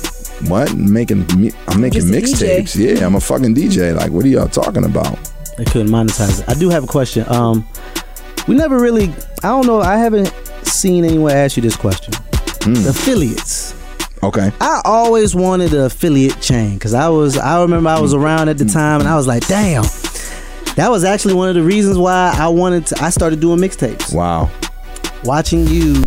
[0.49, 1.27] What making?
[1.39, 2.61] me- I'm making Just a DJ.
[2.63, 2.99] mixtapes.
[2.99, 3.95] Yeah, I'm a fucking DJ.
[3.97, 5.17] Like, what are y'all talking about?
[5.57, 6.49] They couldn't monetize it.
[6.49, 7.25] I do have a question.
[7.29, 7.67] Um,
[8.49, 9.05] we never really.
[9.43, 9.81] I don't know.
[9.81, 10.33] I haven't
[10.65, 12.15] seen anyone ask you this question.
[12.87, 13.79] Aphilliates.
[14.23, 14.53] Okay.
[14.61, 17.37] I always wanted an Aphilliate chain because I was.
[17.37, 19.85] I remember I was around at the time and I was like, damn.
[20.77, 23.03] That was actually one of the reasons why I wanted to.
[23.03, 24.15] I started doing mixtapes.
[24.15, 24.51] Wow.
[25.25, 26.03] Watching you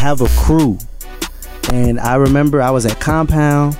[0.00, 0.78] have a crew.
[1.72, 3.76] And I remember I was at Compound.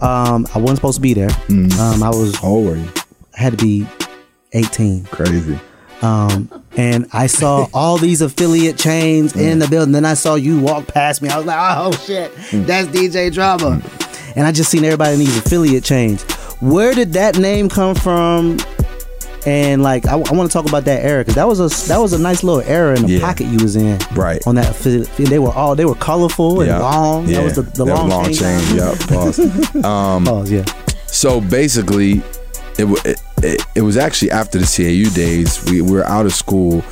[0.00, 1.30] Um, I wasn't supposed to be there.
[1.48, 2.36] Um, I was.
[2.36, 2.88] How old were you?
[3.36, 3.86] I had to be
[4.52, 5.04] 18.
[5.06, 5.58] Crazy.
[6.02, 9.92] Um, and I saw all these Aphilliate chains in the building.
[9.92, 11.28] Then I saw you walk past me.
[11.28, 12.32] I was like, oh shit,
[12.66, 13.82] that's DJ Drama.
[14.36, 16.22] And I just seen everybody in these Aphilliate chains.
[16.60, 18.58] Where did that name come from?
[19.46, 22.12] And like, I, want to talk about that era because that was a that was
[22.12, 23.20] a nice little era in the Yeah.
[23.20, 23.98] pocket you was in.
[24.14, 24.44] Right.
[24.46, 24.74] On that
[25.16, 26.80] they were all they were colorful and Yeah.
[26.80, 27.26] long.
[27.28, 27.36] Yeah.
[27.38, 28.60] That was the, the That long, long chain.
[28.60, 28.76] chain.
[28.76, 28.94] Yeah.
[29.08, 29.74] Pause.
[29.84, 30.50] Um, Pause.
[30.50, 30.64] Yeah.
[31.06, 32.20] So basically,
[32.78, 35.64] it, it it it was actually after the CAU days.
[35.70, 36.82] We were out of school,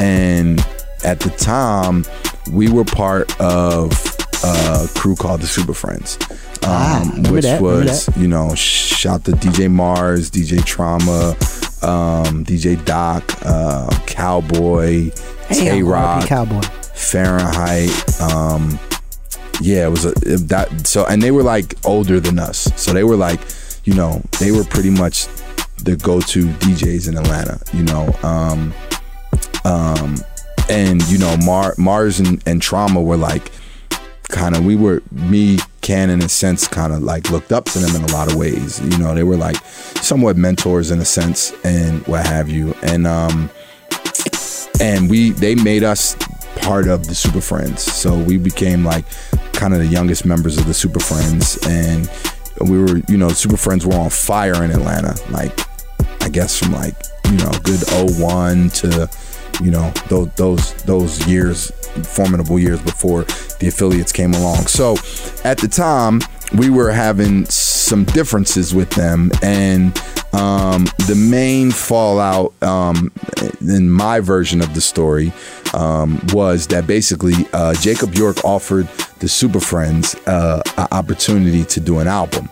[0.00, 0.58] and
[1.04, 2.04] at the time,
[2.50, 3.92] we were part of
[4.42, 6.18] a crew called the Super Friends.
[6.62, 11.34] Um, Ah, which that, was, you know, shout to DJ Mars, DJ Trauma,
[11.82, 15.10] um, DJ Doc, uh, Cowboy,
[15.48, 16.60] Tay Rock, Cowboy.
[16.94, 18.20] Fahrenheit.
[18.20, 18.78] Um,
[19.60, 20.86] yeah, it was a it- that.
[20.86, 23.40] So and they were like older than us, so they were like,
[23.84, 25.26] you know, they were pretty much
[25.82, 27.58] the go-to DJs in Atlanta.
[27.72, 28.72] You know, um,
[29.64, 30.16] um,
[30.68, 33.50] and you know Mar- Mars and, and Trauma were like
[34.30, 37.78] kind of we were me Cannon in a sense kind of like looked up to
[37.78, 38.80] them in a lot of ways.
[38.80, 39.56] You know they were like
[40.02, 42.74] somewhat mentors in a sense and what have you.
[42.82, 43.50] And um
[44.80, 46.16] and we they made us
[46.56, 47.82] part of the Super Friends.
[47.82, 49.04] So we became like
[49.52, 52.10] kind of the youngest members of the Super Friends and
[52.60, 55.58] we were you know Super Friends were on fire in Atlanta like
[56.22, 56.94] I guess from like
[57.26, 57.82] you know good
[58.20, 59.08] 01 to
[59.62, 61.72] you know those those those years
[62.04, 63.22] formidable years before
[63.58, 64.92] the Aphilliates came along so
[65.44, 66.20] at the time
[66.56, 69.96] we were having some differences with them and
[70.32, 73.10] um, the main fallout um,
[73.60, 75.32] in my version of the story
[75.74, 78.86] um, was that basically uh, Jacob York offered
[79.18, 82.48] the Super Friends uh, an opportunity to do an album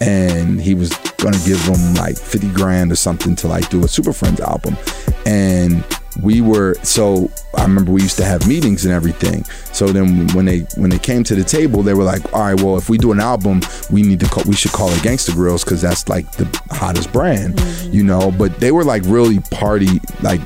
[0.00, 3.88] and he was gonna give them like 50 grand or something to like do a
[3.88, 4.76] Super Friends album.
[5.24, 5.84] And
[6.20, 9.44] we were so I remember we used to have meetings and everything.
[9.72, 12.60] So then when they when they came to the table, they were like, "All right,
[12.60, 15.30] well, if we do an album, we need to call we should call it Gangsta
[15.30, 17.92] Grillz because that's like the hottest brand, mm-hmm.
[17.92, 20.40] you know." But they were like really party like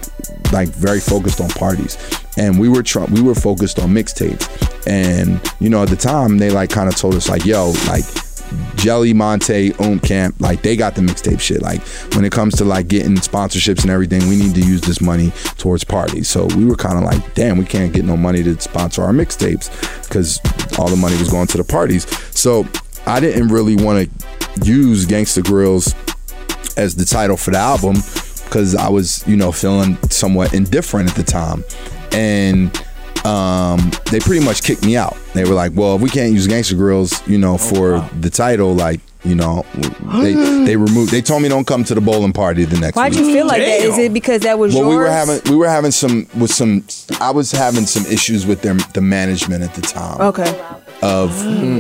[0.53, 1.97] like very focused on parties,
[2.37, 4.47] and we were try- we were focused on mixtapes.
[4.87, 8.05] And you know, at the time, they like kind of told us like, "Yo, like."
[8.77, 11.63] Jelly, Montay, Kemp, like they got the mixtape shit.
[11.63, 11.81] Like
[12.15, 15.33] when it comes to like getting sponsorships and everything, we need to use this money
[15.59, 16.29] towards parties.
[16.29, 19.13] So we were kind of like, damn, we can't get no money to sponsor our
[19.13, 19.71] mixtapes
[20.03, 20.41] because
[20.79, 22.07] all the money was going to the parties.
[22.37, 22.67] So
[23.07, 25.95] I didn't really want to use Gangsta Grillz
[26.77, 27.97] as the title for the album
[28.45, 31.65] because I was, you know, feeling somewhat indifferent at the time.
[32.13, 32.71] And
[33.27, 35.17] um, they pretty much kicked me out.
[35.35, 38.75] They were like, "Well, if we can't use Gangsta Grillz, you know, for the title,
[38.75, 39.65] like, you know,
[40.23, 40.35] they
[40.65, 41.11] they removed.
[41.11, 43.21] They told me don't come to the bowling party the next Why'd week.
[43.21, 43.81] you feel like that?
[43.81, 44.91] Is it because that was well, yours?
[44.91, 46.85] we were having we were having some with some.
[47.21, 50.49] I was having some issues with their the management at the time Okay.
[51.03, 51.31] of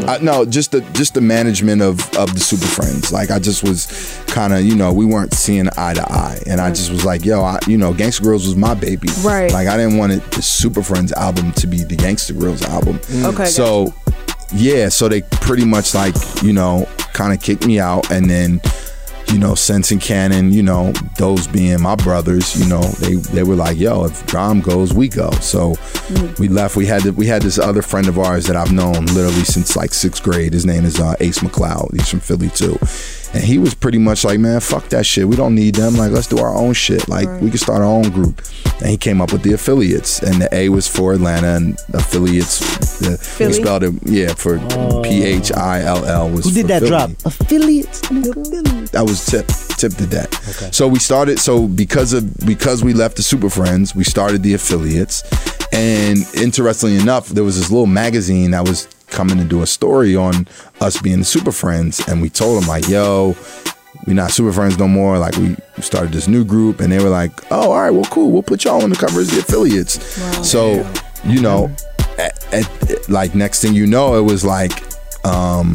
[0.08, 3.62] uh, no just the just the management of of the super friends like i just
[3.62, 3.86] was
[4.26, 7.24] kind of you know we weren't seeing eye to eye and i just was like
[7.24, 9.50] yo I, you know Gangsta Grillz was my baby Right.
[9.50, 13.00] like i didn't want it the super friends album to be the Gangsta Grillz album
[13.32, 13.94] Okay, so
[14.52, 18.60] yeah so they pretty much like you know kind of kicked me out and then
[19.32, 23.42] you know, Sense and Cannon, you know, those being my brothers, you know, they they
[23.42, 25.30] were like, yo, if Drum goes, we go.
[25.40, 25.74] So
[26.38, 26.76] we left.
[26.76, 29.76] We had to, we had this other friend of ours that I've known literally since
[29.76, 30.52] like sixth grade.
[30.52, 31.92] His name is uh, Ace McLeod.
[31.94, 32.78] He's from Philly too.
[33.36, 35.28] And he was pretty much like, man, fuck that shit.
[35.28, 35.92] We don't need them.
[35.94, 37.06] Like, let's do our own shit.
[37.06, 38.40] Like, we can start our own group.
[38.80, 40.22] And he came up with the Aphilliates.
[40.22, 42.60] And the A was for Atlanta, and affiliates,
[42.98, 43.52] the, we Philly?
[43.52, 44.58] spelled it, yeah, for
[45.02, 46.88] P H I L L was Who did for that Philly.
[46.88, 47.10] drop?
[47.26, 48.00] Affiliates.
[48.92, 49.46] That was Tip.
[49.76, 50.32] Tip did that.
[50.56, 50.70] Okay.
[50.72, 51.38] So we started.
[51.38, 55.22] So because of because we left the Super Friends, we started the Aphilliates.
[55.74, 60.16] And interestingly enough, there was this little magazine that was coming to do a story
[60.16, 60.46] on
[60.80, 63.34] us being Super Friends, and we told them like, "Yo,
[64.06, 65.18] we're not Super Friends no more.
[65.18, 68.30] Like we started this new group, and they were like, "Oh, all right, well, cool.
[68.30, 70.88] We'll put y'all on the cover as the Aphilliates." So
[71.24, 71.70] you know,
[72.18, 74.72] at, at, like next thing you know, it was like.
[75.24, 75.72] um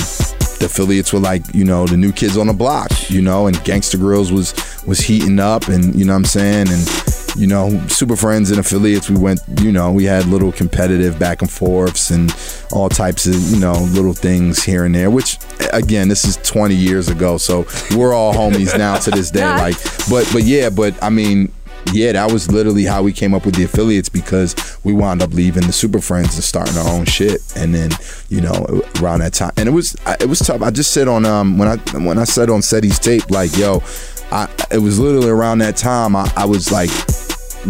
[0.62, 3.58] the Aphilliates were like, you know, the new kids on the block, you know, and
[3.58, 4.54] Gangsta Grillz was
[4.86, 6.68] was heating up and you know what I'm saying?
[6.70, 6.88] And
[7.36, 11.42] you know, Super Friends and Aphilliates, we went, you know, we had little competitive back
[11.42, 12.36] and forths and
[12.72, 15.38] all types of, you know, little things here and there, which
[15.74, 17.66] again, this is 20 years ago, so
[17.96, 19.42] we're all homies now to this day.
[19.62, 19.76] Like,
[20.10, 21.52] but but yeah, but I mean,
[21.94, 25.34] yeah, that was literally how we came up with the Aphilliates because we wound up
[25.34, 27.92] leaving the Super Friends and starting our own shit, and then
[28.30, 30.62] you know around that time, and it was it was tough.
[30.62, 33.84] I just said on um when I when I said on Seti's tape like yo,
[34.32, 36.90] I it was literally around that time I, I was like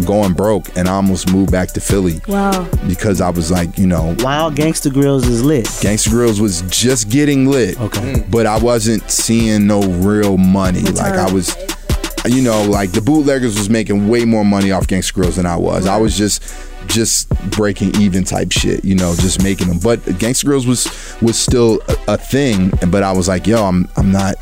[0.06, 2.66] going broke and I almost moved back to Philly Wow.
[2.88, 5.66] because I was like you know Wow, Gangsta Grillz is lit.
[5.66, 7.78] Gangsta Grillz was just getting lit.
[7.80, 8.00] Okay.
[8.14, 8.30] Mm.
[8.30, 10.80] But I wasn't seeing no real money.
[10.82, 11.54] Like I was
[12.24, 15.56] you know, like the bootleggers was making way more money off Gangsta Grillz than I
[15.56, 15.86] was.
[15.88, 16.42] I was just
[16.86, 19.78] just breaking even type shit, you know, just making them.
[19.78, 20.86] But Gangsta Grillz was
[21.20, 24.36] was still a, a thing, but I was like, yo, I'm I'm not,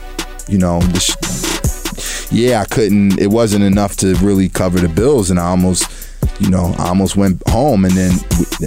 [0.46, 1.16] you know, this
[2.31, 3.19] yeah, I couldn't.
[3.19, 5.90] It wasn't enough to really cover the bills, and I almost,
[6.38, 8.13] you know, I almost went home, and then,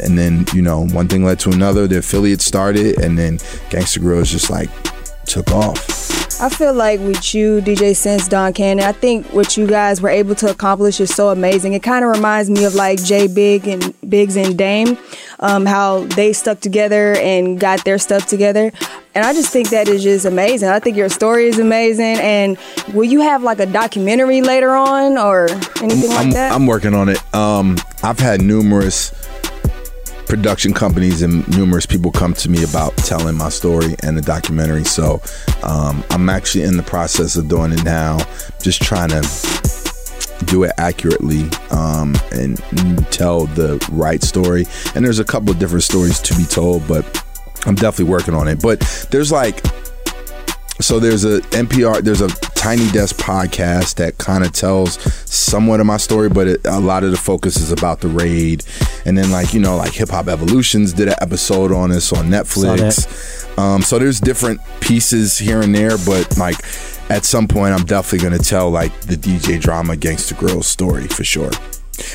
[0.04, 1.88] and then, you know, one thing led to another.
[1.88, 3.38] The Aphilliate started, and then
[3.70, 4.70] Gangsta Grillz just like
[5.26, 6.23] took off.
[6.42, 10.10] I feel like with you, DJ Sense, Don Cannon, I think what you guys were
[10.10, 11.74] able to accomplish is so amazing.
[11.74, 14.98] It kind of reminds me of like Jay Big and Biggs and Dame,
[15.40, 18.72] um, how they stuck together and got their stuff together.
[19.16, 20.70] And I just think that is just amazing.
[20.70, 22.18] I think your story is amazing.
[22.20, 22.58] And
[22.94, 25.50] will you have like a documentary later on or
[25.82, 26.52] anything like I'm, that?
[26.52, 27.34] I'm working on it.
[27.34, 29.12] Um, I've had numerous
[30.28, 34.84] production companies and numerous people come to me about telling my story and the documentary.
[34.84, 35.22] So
[35.64, 38.18] um, I'm actually in the process of doing it now,
[38.62, 39.22] just trying to
[40.46, 42.58] do it accurately um, and
[43.12, 44.66] tell the right story.
[44.96, 47.06] And there's a couple of different stories to be told, but
[47.66, 48.62] I'm definitely working on it.
[48.62, 48.80] But
[49.12, 49.64] there's like,
[50.80, 55.86] so there's a NPR, there's a Tiny Desk podcast that kind of tells somewhat of
[55.86, 58.64] my story, but it, a lot of the focus is about the raid.
[59.06, 62.26] And then like you know like Hip Hop Evolutions did an episode on this on
[62.30, 63.58] Netflix.
[63.58, 66.58] Um, so there's different pieces here and there, but like
[67.10, 71.24] at some point I'm definitely gonna tell like the DJ drama Gangsta Grillz story for
[71.24, 71.52] sure.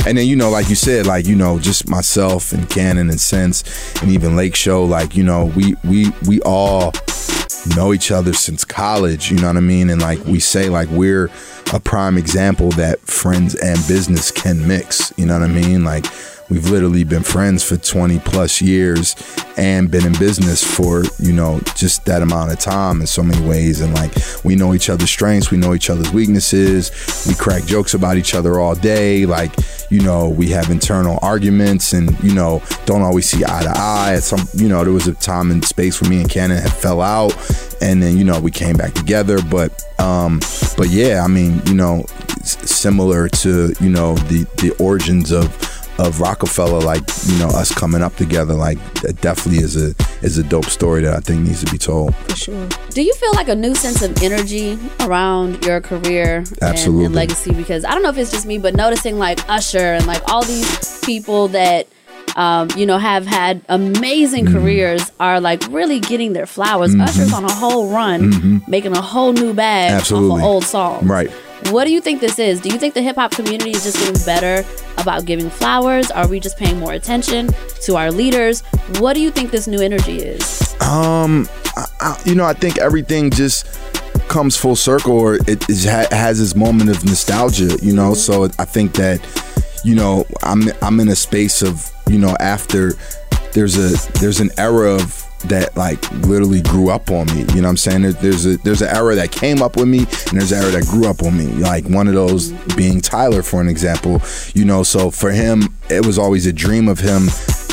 [0.06, 3.20] And then you know, like you said, like you know, just myself and Cannon and
[3.20, 3.64] Sense
[4.02, 6.92] and even Lake Show, like you know, we we we all
[7.76, 9.30] know each other since college.
[9.30, 9.90] You know what I mean?
[9.90, 11.30] And like we say, like we're
[11.72, 15.12] a prime example that friends and business can mix.
[15.16, 15.84] You know what I mean?
[15.84, 16.06] Like
[16.48, 19.14] we've literally been friends for 20 plus years
[19.56, 23.44] and been in business for you know just that amount of time in so many
[23.46, 23.80] ways.
[23.80, 24.12] And like
[24.44, 26.90] we know each other's strengths we know each other's weaknesses
[27.26, 29.52] we crack jokes about each other all day like
[29.90, 34.14] you know we have internal arguments and you know don't always see eye to eye.
[34.14, 36.72] At some you know there was a time and space where me and Cannon had
[36.72, 37.36] fell out
[37.80, 39.40] and then you know we came back together.
[39.42, 40.40] But um
[40.76, 42.04] but yeah i mean you know
[42.44, 45.48] similar to you know the the origins of
[45.98, 50.38] of Rockefeller, like you know, us coming up together, like that definitely is a is
[50.38, 52.14] a dope story that I think needs to be told.
[52.16, 52.68] For sure.
[52.90, 57.06] Do you feel like a new sense of energy around your career Absolutely.
[57.06, 57.52] And, legacy?
[57.52, 60.44] Because I don't know if it's just me, but noticing like Usher and like all
[60.44, 61.86] these people that
[62.36, 64.54] um, you know have had amazing Mm-hmm.
[64.58, 66.94] careers are like really getting their flowers.
[66.94, 67.02] Mhm.
[67.02, 68.68] Usher's on a whole run, Mhm.
[68.68, 70.40] making a whole new bag off Absolutely.
[70.42, 71.04] of old songs.
[71.08, 71.30] Right.
[71.66, 72.60] What do you think this is?
[72.60, 76.10] Do you think the hip hop community is just getting better about giving flowers?
[76.10, 77.50] Are we just paying more attention
[77.82, 78.62] to our leaders?
[78.98, 80.74] What do you think this new energy is?
[80.80, 83.66] Um, I, I, you know, I think everything just
[84.28, 85.62] comes full circle, or it
[86.12, 87.76] has its moment of nostalgia.
[87.82, 89.20] You know, so I think that
[89.84, 92.92] you know I'm I'm in a space of you know after
[93.52, 97.40] there's a there's an era of that like literally grew up on me.
[97.54, 98.02] You know what I'm saying?
[98.02, 100.72] There, there's a there's an era that came up with me and there's an era
[100.72, 101.46] that grew up on me.
[101.46, 104.20] Like one of those being Tyler for an example.
[104.54, 107.28] You know, so for him it was always a dream of him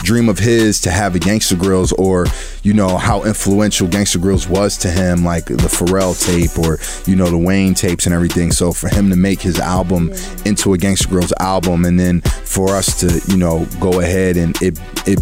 [0.06, 2.28] dream of his to have a Gangsta Grillz or
[2.62, 6.78] you know how influential Gangsta Grillz was to him like the Pharrell tape or
[7.10, 10.12] you know the Wayne tapes and everything so for him to make his album
[10.46, 14.56] into a Gangsta Grillz album and then for us to you know go ahead and
[14.62, 15.20] it it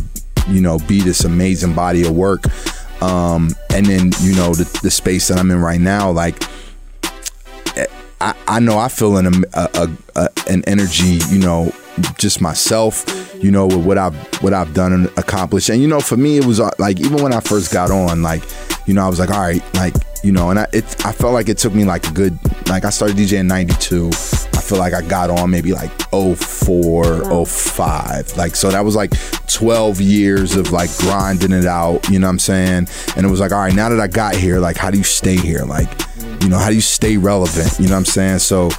[0.48, 2.46] you know be this amazing body of work
[3.02, 6.42] um and then you know the, the space that I'm in right now like
[8.24, 11.74] I, I know I feel an a, a, a, an energy, you know,
[12.18, 13.06] just myself,
[13.44, 15.68] you know, with what I've what I've done and accomplished.
[15.70, 18.24] And you know, for me, it was uh, like even when I first got on,
[18.24, 18.42] like,
[18.86, 21.34] you know, I was like, all right, like, you know, and I it I felt
[21.34, 22.38] like it took me like a good
[22.70, 24.08] like I started DJing in '92.
[24.08, 28.38] I feel like I got on maybe like 04, 05.
[28.38, 29.12] Like so that was like
[29.48, 32.88] 12 years of like grinding it out, you know what I'm saying?
[33.18, 35.04] And it was like, all right, now that I got here, like how do you
[35.04, 35.64] stay here?
[35.66, 35.90] Like
[36.42, 37.78] you know, how do you stay relevant?
[37.80, 38.40] You know what I'm saying?
[38.40, 38.70] So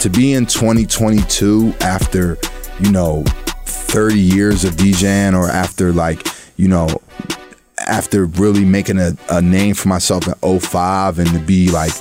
[0.00, 2.38] to be in 2022 after,
[2.80, 3.24] you know,
[3.64, 6.88] 30 years of DJing or after like, you know,
[7.86, 11.92] after really making a, a name for myself in 05 and to be like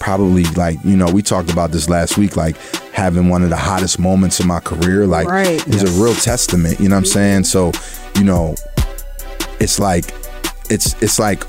[0.00, 2.56] probably like, you know, we talked about this last week, like
[2.92, 5.66] having one of the hottest moments in my career, like Right.
[5.68, 7.44] is a real testament, you know what I'm saying?
[7.44, 7.72] So,
[8.16, 8.54] you know,
[9.60, 10.04] it's like
[10.70, 11.42] it's it's like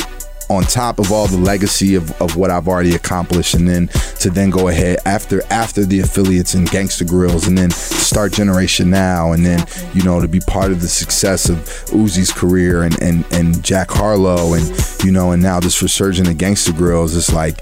[0.49, 3.87] on top of all the legacy of, of what I've already accomplished and then
[4.19, 8.89] to then go ahead after after the Aphilliates and Gangsta Grillz and then start generation
[8.89, 13.01] now and then you know to be part of the success of Uzi's career and
[13.01, 14.71] and, and Jack Harlow and
[15.03, 17.59] you know and now this resurgence of Gangsta Grillz it's like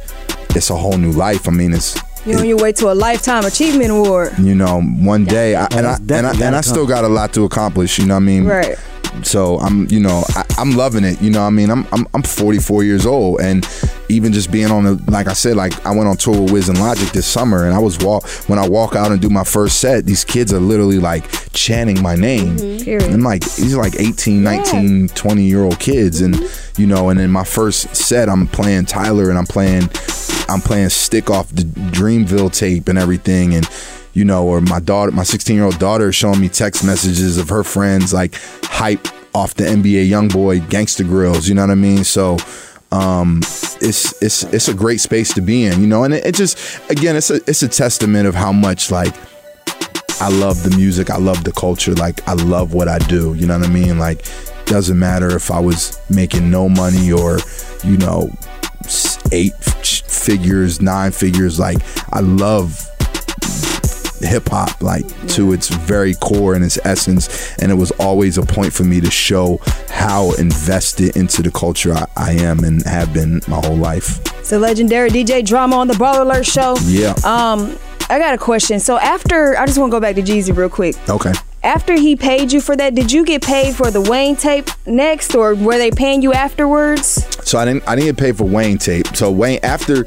[0.55, 1.47] it's a whole new life.
[1.47, 4.33] I mean it's You're on your way to a lifetime achievement award.
[4.39, 7.07] you know one day I, and I and I, and I gotta still got a
[7.07, 8.77] lot to accomplish you know what I mean Right.
[9.23, 11.21] so I'm, you know, I, I'm loving it.
[11.21, 13.67] You know, what I mean, I'm, I'm, I'm 44 years old, and
[14.09, 16.69] even just being on the, like I said, like I went on tour with Wiz
[16.69, 19.43] and Logic this summer, and I was walk when I walk out and do my
[19.43, 22.57] first set, these kids are literally like chanting my name.
[22.57, 22.83] Mm-hmm.
[22.83, 23.03] Period.
[23.03, 26.81] And I'm like, these are like 18, 19, 20 year old kids, and mm-hmm.
[26.81, 29.87] you know, and in my first set, I'm playing Tyler, and I'm playing,
[30.49, 33.67] I'm playing Stick off the Dreamville tape and everything, and
[34.13, 37.37] you know, or my daughter, my 16 year old daughter, is showing me text messages
[37.37, 41.47] of her friends like hype off the NBA YoungBoy Gangsta Grillz.
[41.47, 42.03] You know what I mean?
[42.03, 42.37] So.
[42.91, 43.41] Um,
[43.81, 46.57] it's it's it's a great space to be in, you know, and it, it just
[46.89, 49.13] again it's a it's a testament of how much like
[50.21, 51.09] I love the music.
[51.09, 51.93] I love the culture.
[51.93, 53.33] Like I love what I do.
[53.33, 53.99] You know what I mean?
[53.99, 54.25] Like
[54.65, 57.39] doesn't matter if I was making no money or
[57.83, 58.31] you know
[59.31, 59.53] eight
[60.25, 61.59] figures, nine figures.
[61.59, 61.77] Like
[62.11, 62.89] I love
[64.21, 68.41] hip hop like to its very core and its essence and it was always a
[68.41, 69.59] point for me to show
[69.89, 74.51] how invested into the culture I, I am and have been my whole life It's
[74.51, 76.75] a legendary DJ drama on the Ball Alert Show.
[76.85, 77.77] yeah Um,
[78.09, 78.79] I got a question.
[78.79, 80.95] So after, I just want to go back to Jeezy real quick.
[81.09, 81.33] okay
[81.65, 85.33] After he paid you for that, did you get paid for the Wayne tape next,
[85.33, 87.25] or were they paying you afterwards?
[87.43, 90.05] so I didn't I didn't get paid for Wayne tape so Wayne after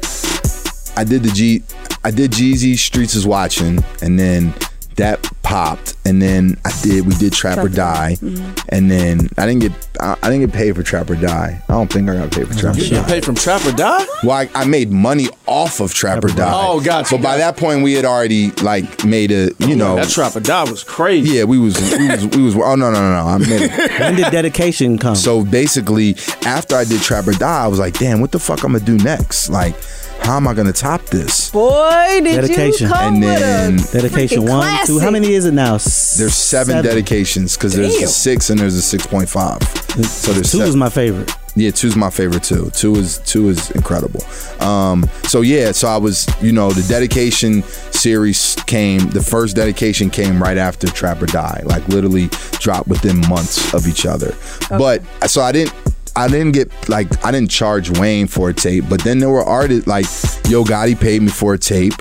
[0.97, 1.63] I did the G
[2.03, 4.53] I did Jeezy Streets is watching and then
[4.99, 8.69] that popped and then I did we did Trap or Die mm-hmm.
[8.69, 11.71] and then I didn't get I, I didn't get paid for Trap or Die I
[11.71, 13.71] don't think I got paid for Trap or You Die get paid from Trap or
[13.71, 14.05] Die?
[14.23, 16.51] Well, I, I made money off of Trap or Die.
[16.53, 19.95] Oh, gotcha, But by that point, we had already like made a, you oh, know,
[19.95, 21.37] That Trap or Die was crazy.
[21.37, 22.55] yeah, we was, we was, we was.
[22.55, 23.27] Oh no, no, no, no!
[23.27, 23.91] I made it.
[23.99, 25.15] When did dedication come?
[25.15, 28.63] So basically, after I did Trap or Die, I was like, damn, what the fuck
[28.63, 29.49] I'm gonna do next?
[29.49, 29.75] Like,
[30.21, 31.49] how am I gonna top this?
[31.49, 32.87] Boy, did Dedication.
[32.87, 34.87] you come And then with a dedication freaking one, classic.
[34.87, 34.99] two.
[34.99, 35.71] How many is it now?
[35.73, 39.61] There's seven, dedications because there's a six and there's a six point five.
[39.63, 40.67] So there's Two seven.
[40.69, 41.31] is my favorite.
[41.55, 42.69] Yeah, two's my favorite too.
[42.71, 44.21] Two is two is incredible.
[44.61, 49.09] Um, so yeah, so I was, you know, the dedication series came.
[49.09, 52.27] The first dedication came right after Trap or Die, like literally
[52.59, 54.35] dropped within months of each other.
[54.69, 55.73] But so I didn't.
[56.19, 59.43] I didn't get like I didn't charge Wayne for a tape, but then there were
[59.43, 60.05] artists like
[60.49, 61.93] Yo Gotti paid me for a tape.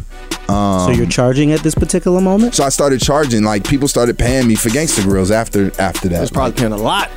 [0.50, 2.54] Um, So you're charging at this particular moment?
[2.54, 6.18] so I started charging like people started paying me for Gangsta Grillz after after that.
[6.18, 7.10] That's probably paying a lot.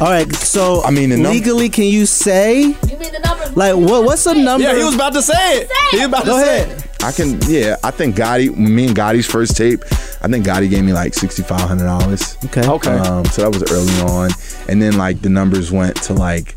[0.00, 0.32] All right.
[0.34, 2.68] So I mean, num- legally, can you say You
[2.98, 3.46] mean the number?
[3.56, 4.04] like what?
[4.04, 4.66] What's the number?
[4.66, 5.70] Yeah, he was about to say it.
[5.90, 6.78] He was about Go to say ahead.
[6.78, 6.84] it.
[7.04, 7.76] I can, yeah.
[7.84, 9.82] I think Gotti, me and Gotti's first tape,
[10.20, 12.36] I think Gotti gave me like sixty five hundred dollars.
[12.46, 12.66] Okay.
[12.68, 12.90] Okay.
[12.96, 14.30] Um, so that was early on,
[14.68, 16.54] and then like the numbers went to like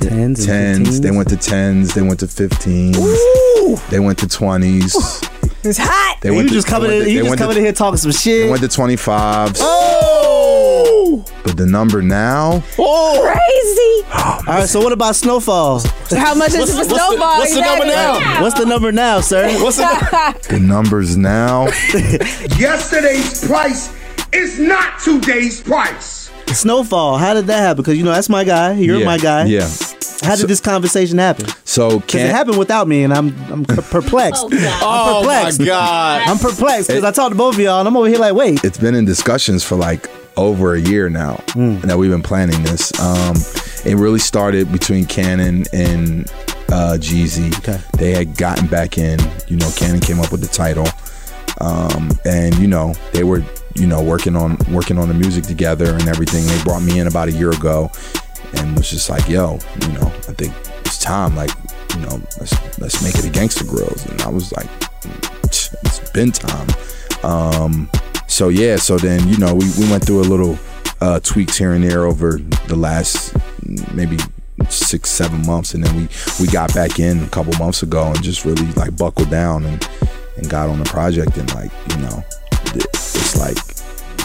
[0.00, 0.46] Tens.
[0.48, 1.00] and tens.
[1.00, 1.94] They went to tens.
[1.94, 2.96] They went to fifteens.
[3.88, 4.94] They went to twenties.
[5.64, 6.18] It's hot.
[6.22, 7.02] They You went to, just coming they in.
[7.02, 8.22] went to- You they just went to- coming in here talking some shit.
[8.22, 8.50] They shit.
[8.50, 9.60] went to twenty fives.
[9.62, 10.37] Oh!
[11.44, 13.20] But the number now, Oh!
[13.22, 14.08] Crazy.
[14.14, 14.68] Oh, All right.
[14.68, 15.84] So what about Snofall?
[16.16, 17.38] How much is the what's the- snowball?
[17.38, 18.24] what's the number exactly?
[18.24, 18.42] now?
[18.42, 19.48] What's the number now, sir?
[19.62, 21.64] What's the the numbers now.
[22.58, 23.92] Yesterday's price
[24.32, 26.30] is not today's price.
[26.46, 27.18] Snofall.
[27.18, 27.82] How did that happen?
[27.82, 28.72] Because you know that's my guy.
[28.72, 29.44] You're yeah, my guy.
[29.44, 29.68] Yeah.
[30.22, 31.46] How did this conversation happen?
[31.64, 34.44] So Because it can happened without me, and I'm I'm perplexed.
[34.44, 34.80] Oh, God.
[34.82, 35.64] Oh my perplexed.
[35.64, 36.22] God.
[36.26, 38.64] I'm perplexed because I talked to both of y'all, and I'm over here like, wait.
[38.64, 40.08] it's been in discussions for like
[40.38, 42.98] over a year now that we've been planning this.
[43.00, 43.36] Um,
[43.84, 46.30] it really started between Cannon and
[46.70, 47.56] uh, Jeezy.
[47.58, 47.80] Okay.
[47.98, 49.18] They had gotten back in.
[49.48, 50.86] You know, Cannon came up with the title,
[51.60, 53.42] um, and you know they were
[53.74, 56.46] you know working on working on the music together and everything.
[56.46, 57.90] They brought me in about a year ago,
[58.54, 61.34] and was just like, yo, you know, I think it's time.
[61.34, 61.50] Like,
[61.94, 64.08] you know, let's let's make it a Gangsta Grillz.
[64.08, 64.68] And I was like,
[65.44, 66.68] it's been time.
[67.24, 67.90] Um,
[68.28, 70.56] so yeah, so then you know we, we went through a little
[71.00, 73.36] uh, tweaks here and there over the last
[73.92, 74.18] maybe
[74.68, 76.08] six seven months, and then we
[76.40, 79.88] we got back in a couple months ago and just really like buckled down and
[80.36, 81.36] and got on the project.
[81.36, 82.22] And like you know
[82.74, 83.56] it's like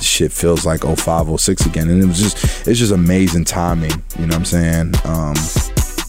[0.01, 1.89] shit feels like 0506 again.
[1.89, 4.93] And it was just it's just amazing timing you know what i'm saying?
[5.05, 5.35] Um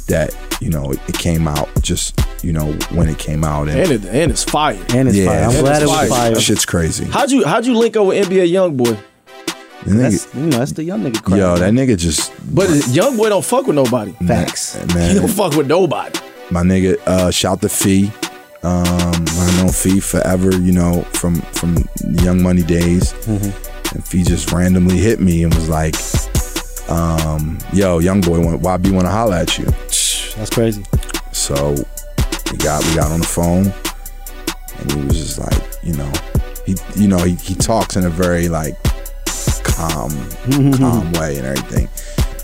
[0.08, 3.78] that you know it, it came out just you know when it came out and,
[3.78, 4.78] And, it, and it's fire.
[4.94, 5.44] And it's Yeah, fire.
[5.44, 6.32] I'm and glad it it's was fire.
[6.32, 6.40] fire.
[6.40, 8.98] shit's crazy How'd you how'd you link up with NBA YoungBoy?
[9.84, 11.22] The nigga- That's you know that's the young nigga.
[11.22, 11.36] Crowd.
[11.38, 14.12] yo that nigga just But YoungBoy don't fuck with nobody.
[14.26, 14.76] facts.
[14.76, 16.18] He man don't fuck with nobody.
[16.50, 18.10] my nigga uh shout the fee
[18.62, 21.76] um i know fee forever you know from from
[22.22, 23.94] young money days Mm-hmm.
[23.94, 25.94] and fee just randomly hit me and was like
[26.90, 29.66] um yo young boy want yb want to holler at you
[30.36, 30.84] That's crazy.
[31.32, 31.74] so
[32.50, 33.72] we got we got on the phone
[34.78, 36.12] and he was just like you know
[36.66, 38.74] he you know he, he talks in a very like
[39.62, 40.10] calm
[40.78, 41.88] calm way and everything.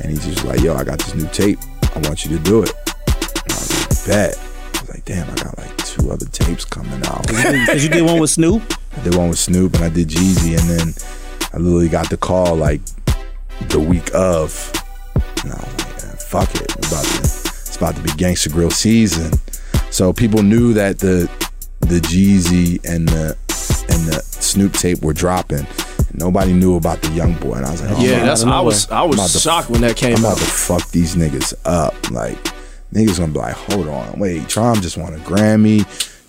[0.01, 1.59] And he's just like yo i got this new tape.
[1.95, 2.73] I want you to do it.
[2.87, 4.39] And i was like bet.
[4.39, 7.27] I was like damn i got like two other tapes coming out.
[7.27, 8.63] Because you did one with Snoop.
[8.97, 10.95] I did one with Snoop and I did Jeezy, and then
[11.53, 12.81] I literally got the call like
[13.69, 14.73] the week of.
[15.43, 17.40] And I was like, fuck it, about to,
[17.81, 19.33] about to be Gangsta Grill season.
[19.91, 21.31] So people knew that the
[21.81, 23.37] the Jeezy and the
[23.91, 25.67] and the Snoop tape were dropping.
[26.13, 28.61] Nobody knew about the Young Boy, and I was like, oh, Yeah, man, that's I
[28.61, 30.33] was I was about to- shocked when that came I'm out.
[30.37, 31.95] about to fuck these niggas up.
[32.11, 32.37] Like
[32.93, 35.81] niggas gonna be like, hold on, wait, Trom just won a Grammy.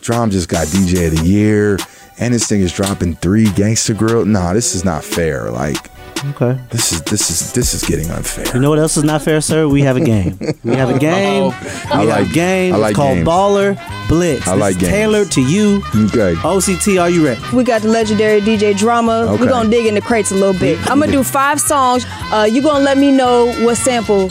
[0.01, 1.77] Trom just got DJ of the year,
[2.19, 4.25] and this thing is dropping three Gangsta Grill.
[4.25, 5.51] Nah, this is not fair.
[5.51, 5.77] Like,
[6.23, 6.59] Okay.
[6.69, 8.45] this is this is this is getting unfair.
[8.53, 9.67] You know what else is not fair, sir?
[9.67, 10.37] We have a game.
[10.63, 11.45] We have a game.
[11.45, 11.49] Uh-oh.
[11.49, 12.73] We I have like- a game.
[12.75, 13.27] I like it's called games.
[13.27, 14.47] Baller Blitz.
[14.47, 14.91] I This like is games.
[14.93, 15.77] tailored to you.
[15.95, 16.35] Okay.
[16.43, 17.41] OCT, are you ready?
[17.53, 19.25] We got the legendary DJ Drama.
[19.31, 19.41] Okay.
[19.43, 20.77] We're gonna dig in the crates a little bit.
[20.89, 22.05] I'm gonna do five songs.
[22.31, 24.29] Uh, you gonna let me know what sample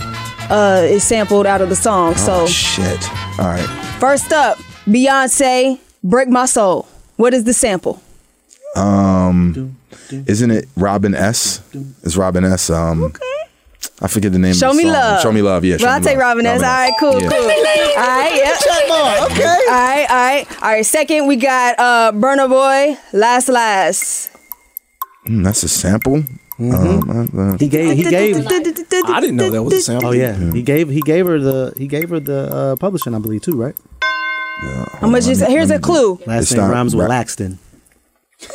[0.51, 2.12] uh, is sampled out of the song.
[2.16, 3.03] Oh So shit.
[3.41, 3.68] All right.
[3.99, 6.86] first up, Beyonce, "Break My Soul."
[7.16, 8.01] What is the sample?
[8.76, 9.76] Um,
[10.10, 11.60] isn't it Robin S?
[12.02, 12.70] Is Robin S.
[12.70, 13.12] Um,
[14.02, 14.54] I forget the name.
[14.54, 14.92] Show of the me song.
[14.92, 15.22] love.
[15.22, 15.64] Show me love.
[15.64, 15.76] Yeah.
[15.76, 16.22] Show well, I'll me take love.
[16.22, 16.62] Robin S.
[16.62, 17.28] All right, cool, Yeah.
[17.28, 17.38] cool.
[17.38, 19.24] All right, yeah.
[19.26, 19.44] Okay.
[19.44, 20.86] All right, all right, all right.
[20.86, 24.30] Second, we got uh, Burna Boy, "Last Last."
[25.26, 26.24] Mm, that's a sample.
[26.58, 27.96] Um, uh, He gave.
[27.96, 28.36] He gave.
[28.36, 30.10] I didn't know that was a sample.
[30.10, 30.34] Oh yeah.
[30.52, 30.88] He gave.
[30.88, 31.72] He gave her the.
[31.76, 33.56] He gave her the uh, publishing, I believe, too.
[33.56, 33.74] Right.
[35.00, 35.40] How much is?
[35.40, 36.20] Here's a clue.
[36.26, 37.58] Last It's name not rhymes with Bra- Laxton.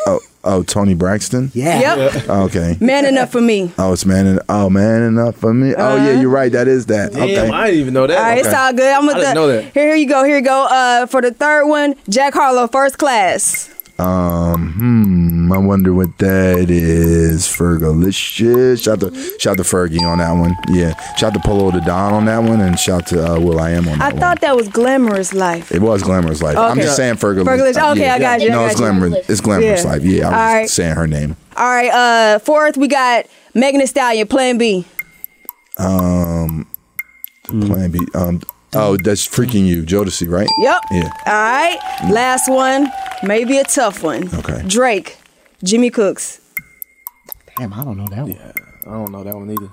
[0.07, 1.51] Oh, oh, Toni Braxton.
[1.53, 1.95] Yeah.
[1.95, 2.29] Yep.
[2.29, 2.77] Okay.
[2.79, 3.71] Man enough for me.
[3.77, 4.25] Oh, it's man.
[4.27, 5.73] En- oh, man enough for me.
[5.77, 6.51] Oh, yeah, you're right.
[6.51, 7.13] That is that.
[7.13, 7.49] Damn, Okay.
[7.49, 8.17] I didn't even know that.
[8.17, 8.91] All right, it's all good.
[8.91, 9.63] I'm gonna I didn't know that.
[9.73, 10.23] Here, here you go.
[10.23, 10.65] Here you go.
[10.69, 13.69] Uh, for the third one, Jack Harlow, first class.
[13.97, 15.51] Um, hmm.
[15.53, 17.47] I wonder what that is.
[17.47, 18.83] Fergalicious.
[18.83, 20.53] Shout to shout to Fergie on that one.
[20.69, 20.99] Yeah.
[21.15, 24.01] Shout to Polow da Don on that one, and shout to uh, will.i.am on that
[24.01, 24.19] I one.
[24.19, 25.71] thought that was glamorous life.
[25.71, 26.57] It was glamorous life.
[26.57, 27.45] I'm just saying Fergalicious.
[27.75, 27.91] Fergalicious.
[27.93, 29.29] Okay, I got you, No, got it's glamorous.
[29.29, 29.89] It's glamorous Yeah.
[29.89, 30.03] life.
[30.03, 30.69] Yeah, I was right.
[30.69, 31.37] saying her name.
[31.55, 31.89] All right.
[31.91, 34.85] Uh, fourth, we got Megan Thee Stallion, Plan B.
[35.77, 36.67] Um.
[37.45, 37.99] Plan B.
[38.13, 38.41] Um,
[38.75, 40.47] oh, that's freaking you, Jodeci, right?
[40.59, 40.81] Yep.
[40.91, 41.09] Yeah.
[41.25, 41.79] All right.
[41.99, 42.11] Mm.
[42.11, 42.91] Last one,
[43.23, 44.33] maybe a tough one.
[44.35, 44.63] Okay.
[44.67, 45.17] Drake,
[45.63, 46.41] Jimmy Cooks.
[47.57, 48.31] Damn, I don't know that one.
[48.31, 48.51] Yeah,
[48.85, 49.69] I don't know that one either.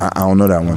[0.00, 0.76] I, I don't know that one.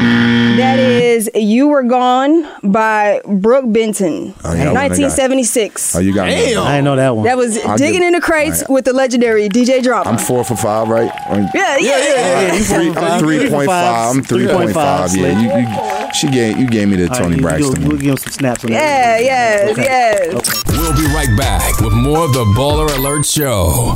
[0.57, 5.95] That is "You Were Gone" by Brook Benton, Oh, yeah, I wouldn't have got- 1976.
[5.95, 6.33] Oh, you got me.
[6.33, 6.37] I
[6.75, 7.25] didn't know that one.
[7.25, 8.69] That was I'll digging give- in the crates Alright.
[8.71, 10.09] with the legendary DJ Drama.
[10.09, 11.11] I'm four for five, right?
[11.29, 11.97] Or- yeah, yeah, yeah.
[12.41, 13.03] yeah, you Three, four.
[13.03, 14.15] I'm three point five.
[14.15, 15.15] I'm three point five.
[15.15, 17.81] Yeah, you, you, she gave you gave me the All right, Toni you- you Braxton.
[17.83, 18.79] go- We'll give him some snaps on Yeah,
[19.17, 19.23] that.
[19.23, 19.83] yes, Okay.
[19.83, 20.63] yes.
[20.67, 23.95] We'll be right back with more of the Baller Alert Show.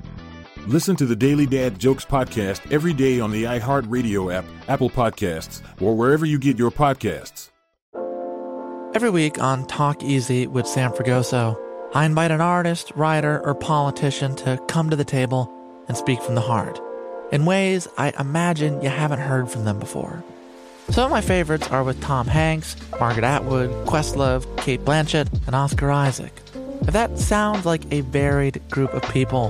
[0.67, 5.61] Listen to the Daily Dad Jokes podcast every day on the iHeartRadio app, Apple Podcasts,
[5.81, 7.49] or wherever you get your podcasts.
[8.93, 11.59] Every week on Talk Easy with Sam Fragoso,
[11.95, 15.51] I invite an artist, writer, or politician to come to the table
[15.87, 16.79] and speak from the heart
[17.31, 20.23] in ways I imagine you haven't heard from them before.
[20.89, 25.89] Some of my favorites are with Tom Hanks, Margaret Atwood, Questlove, Cate Blanchett, and Oscar
[25.89, 26.39] Isaac.
[26.81, 29.49] If that sounds like a varied group of people,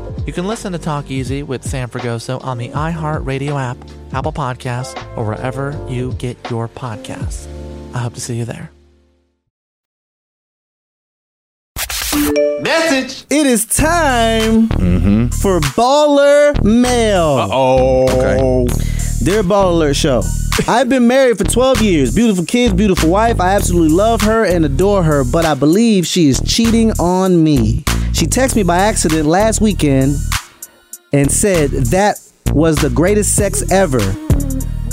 [0.25, 3.77] You can listen to Talk Easy with Sam Fragoso on the iHeartRadio app,
[4.13, 7.47] Apple Podcasts, or wherever you get your podcasts.
[7.93, 8.69] I hope to see you there.
[12.61, 13.25] Message.
[13.31, 15.27] It is time Mm-hmm.
[15.41, 17.49] for baller mail.
[17.51, 18.67] Oh.
[18.67, 18.67] Okay.
[19.23, 20.23] Dear Ball Alert Show,
[20.67, 22.15] I've been married for 12 years.
[22.15, 23.39] Beautiful kids, beautiful wife.
[23.39, 27.83] I absolutely love her and adore her, but I believe she is cheating on me.
[28.13, 30.15] She texted me by accident last weekend
[31.13, 32.19] and said that
[32.51, 34.01] was the greatest sex ever.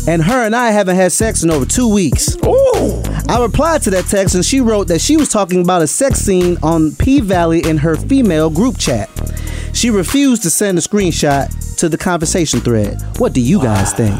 [0.06, 2.36] And her and I haven't had sex in over two weeks.
[2.44, 3.02] Ooh.
[3.30, 6.18] I replied to that text and she wrote that she was talking about a sex
[6.18, 9.08] scene on P Valley in her female group chat.
[9.72, 13.00] She refused to send a screenshot to the conversation thread.
[13.18, 14.14] What do you guys think?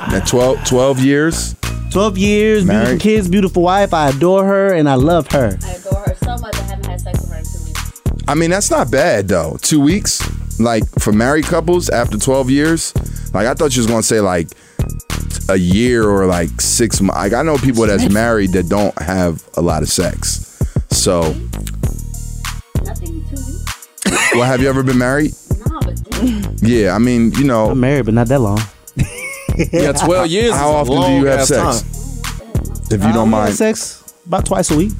[0.00, 1.54] At 12, 12 years.
[1.90, 3.00] 12 years, beautiful Married.
[3.00, 3.92] kids, beautiful wife.
[3.94, 5.58] I adore her and I love her.
[5.62, 6.54] I adore her so much.
[6.56, 8.02] I haven't had sex with her in two weeks.
[8.28, 9.58] I mean, that's not bad though.
[9.62, 10.22] Two weeks,
[10.60, 12.94] like for married couples after 12 years.
[13.34, 14.48] Like I thought you was gonna say like
[15.50, 17.18] a year or like six months.
[17.18, 20.44] Like I know people that's married that don't have a lot of sex.
[20.90, 21.22] So,
[22.84, 24.32] Nothing two weeks.
[24.34, 25.32] well, have you ever been married?
[26.22, 26.68] No, but damn.
[26.68, 28.60] Yeah, I mean, you know, I'm married, but not that long.
[29.72, 30.52] Yeah, 12 years.
[30.52, 31.82] How is a often do you have sex?
[31.82, 31.98] time.
[32.92, 33.54] If you uh, don't mind.
[33.54, 34.92] sex about twice a week.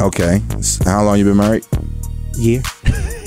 [0.00, 0.42] Okay.
[0.84, 1.64] How long you been married?
[2.34, 2.62] Year.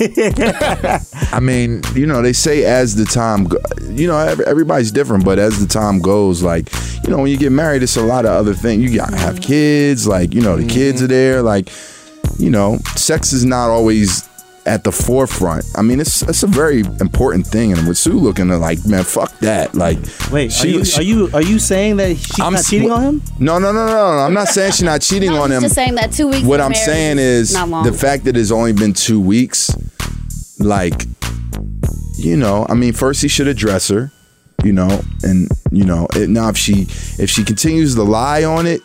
[1.32, 3.58] I mean, you know, they say as the time, go-
[3.88, 6.68] you know, ev- everybody's different, but as the time goes, like,
[7.04, 8.82] you know, when you get married, it's a lot of other things.
[8.82, 9.44] You gotta have mm-hmm.
[9.44, 11.12] kids, like, you know, the kids are mm-hmm.
[11.12, 11.70] there, like,
[12.38, 14.28] you know, sex is not always
[14.66, 15.64] at the forefront.
[15.74, 19.04] I mean, it's it's a very important thing, and with Su looking at like, man,
[19.04, 19.74] fuck that.
[19.74, 19.98] Like,
[20.30, 22.90] Wait, she- are, you, she- are you are you saying that she's I'm not cheating
[22.90, 23.22] on him?
[23.38, 24.18] No, no, no, no, no.
[24.18, 25.62] I'm not saying she's not cheating on him.
[25.62, 26.44] Just saying that two weeks.
[26.46, 29.70] what I'm saying is the fact that it's only been two weeks,
[30.58, 31.04] like,
[32.18, 34.12] you know, I mean, first he should address her,
[34.62, 36.82] you know, and you know, it, now if she
[37.22, 38.82] if she continues to lie on it,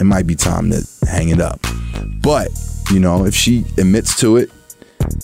[0.00, 1.60] it might be time to hang it up.
[2.20, 2.48] But
[2.90, 4.50] you know, if she admits to it,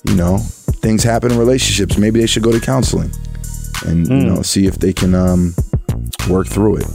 [0.05, 1.99] you know, things happen in relationships.
[1.99, 3.11] Maybe they should go to counseling
[3.87, 5.55] and you know see if they can um,
[6.29, 6.87] work through it.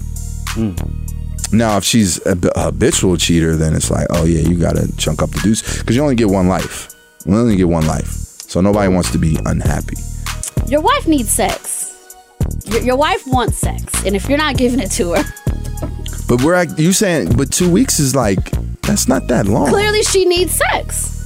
[1.51, 4.91] Now, if she's a, b- a habitual cheater, then it's like, oh yeah, you gotta
[4.97, 6.89] chunk up the deuce because you only get one life.
[7.25, 9.95] We only get one life, so nobody wants to be unhappy.
[10.67, 11.89] Your wife needs sex.
[12.65, 15.23] Your, your wife wants sex, and if you're not giving it to her,
[16.27, 18.39] But we're act- you saying, but two weeks is like
[18.81, 19.69] that's not that long.
[19.69, 21.22] clearly she needs sex.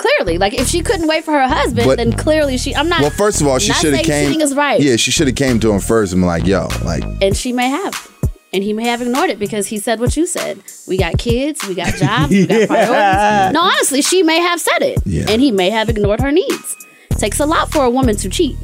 [0.00, 2.74] Clearly, like if she couldn't wait for her husband, But- then clearly she.
[2.74, 3.02] I'm not.
[3.02, 4.26] Well, first of all, she not should have saying came.
[4.32, 4.80] Cheating is right.
[4.80, 7.52] Yeah, she should have came to him first and been like, yo, like, and she
[7.52, 8.08] may have.
[8.52, 10.58] And he may have ignored it because he said what you said.
[10.88, 13.52] We got kids, we got jobs, we got priorities.
[13.54, 14.98] No, honestly, she may have said it.
[15.06, 15.26] Yeah.
[15.28, 16.76] And he may have ignored her needs.
[17.10, 18.56] Takes a lot for a woman to cheat.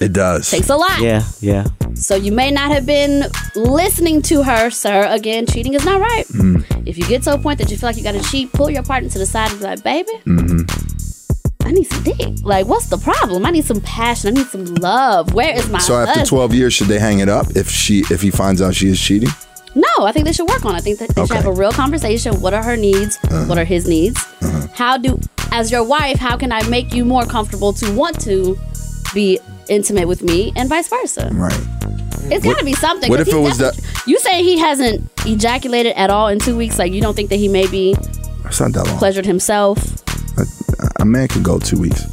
[0.00, 0.50] it does.
[0.50, 1.00] Takes a lot.
[1.00, 1.66] Yeah, yeah.
[2.02, 3.24] So you may not have been
[3.54, 5.06] listening to her, sir.
[5.08, 6.26] Again, cheating is not right.
[6.28, 6.86] Mm.
[6.86, 8.68] If you get to a point that you feel like you got to cheat, pull
[8.70, 11.66] your partner to the side and be like, baby, Mm-hmm.
[11.66, 12.28] I need some dick.
[12.42, 13.46] Like, what's the problem?
[13.46, 14.28] I need some passion.
[14.28, 15.32] I need some love.
[15.32, 16.28] Where is my So after husband?
[16.28, 19.00] 12 years, should they hang it up if she if he finds out she is
[19.00, 19.28] cheating?
[19.76, 20.78] No, I think they should work on it.
[20.78, 22.40] I think that they should have a real conversation.
[22.40, 23.16] What are her needs?
[23.24, 23.44] Uh-huh.
[23.46, 24.22] What are his needs?
[24.74, 25.18] How do,
[25.52, 28.58] as your wife, how can I make you more comfortable to want to
[29.14, 29.38] be
[29.68, 31.30] intimate with me and vice versa?
[31.32, 31.52] Right.
[32.30, 33.10] It's got to be something.
[33.10, 36.56] what 'cause if it was definitely- You say he hasn't ejaculated at all in two
[36.56, 36.78] weeks.
[36.78, 37.94] Like you don't think that he maybe
[38.44, 38.98] It's not that long.
[38.98, 39.78] pleasured himself?
[40.38, 42.04] A, a man can go two weeks.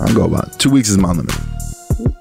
[0.00, 1.34] I can go about two weeks is my limit.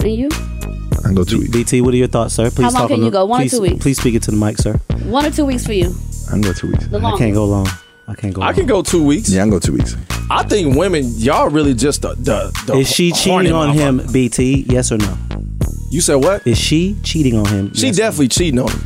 [0.02, 0.30] And you?
[0.32, 1.52] I can go two weeks.
[1.52, 2.50] BT, what are your thoughts, sir?
[2.50, 3.26] Please long talk can on you the- go?
[3.26, 3.82] One or please, two weeks?
[3.84, 4.80] Please speak it to the mic, sir.
[5.06, 5.96] One or two weeks for you?
[6.28, 6.88] I can go two weeks.
[6.88, 7.20] The I longest.
[7.20, 7.68] can't go long.
[8.08, 8.42] I can't go.
[8.42, 8.54] I long.
[8.56, 9.30] can go two weeks.
[9.30, 9.96] Yeah, I can go two weeks.
[10.30, 12.52] I think women, y'all really just the the.
[12.68, 14.14] the Is she horny cheating on him, motherfucker.
[14.14, 14.66] BT?
[14.70, 15.18] Yes or no?
[15.92, 16.46] You said what?
[16.48, 17.74] Is she cheating on him?
[17.74, 18.80] She Yes or definitely cheating on him.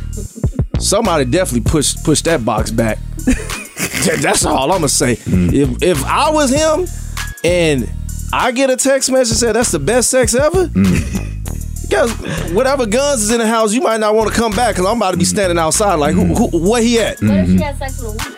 [0.78, 2.98] Somebody definitely pushed pushed that box back.
[4.04, 5.16] That- That's all I'm gonna say.
[5.16, 5.52] Mm.
[5.52, 6.86] If if I was him
[7.44, 7.88] and
[8.32, 11.90] I get a text message that said that's the best sex ever, Mm.
[11.90, 14.86] guys, whatever guns is in the house, you might not want to come back because
[14.86, 17.20] I'm about to be standing outside like, who, who, where he at?
[17.20, 18.37] What if she had sex with a woman?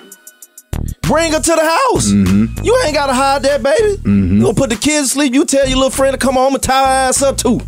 [1.11, 2.09] Bring her to the house.
[2.09, 2.63] Mm-hmm.
[2.65, 4.01] You ain't gotta hide that, baby.
[4.09, 5.35] You gonna put the kids to sleep.
[5.35, 7.61] You tell your little friend to come home and tie her ass up too.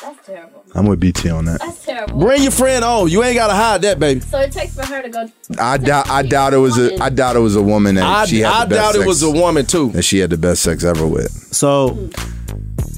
[0.00, 0.64] That's terrible.
[0.72, 1.58] I'm with BT on that.
[1.58, 2.20] That's terrible.
[2.20, 3.08] Bring your friend on.
[3.08, 4.20] You ain't gotta hide that, baby.
[4.20, 5.28] So it takes for her to go.
[5.58, 6.08] I doubt.
[6.08, 7.02] I doubt it was a.
[7.02, 8.52] I doubt it was a woman that I, she had.
[8.52, 9.90] I the best doubt it was a woman too.
[9.90, 11.32] that she had the best sex ever with.
[11.52, 12.08] So,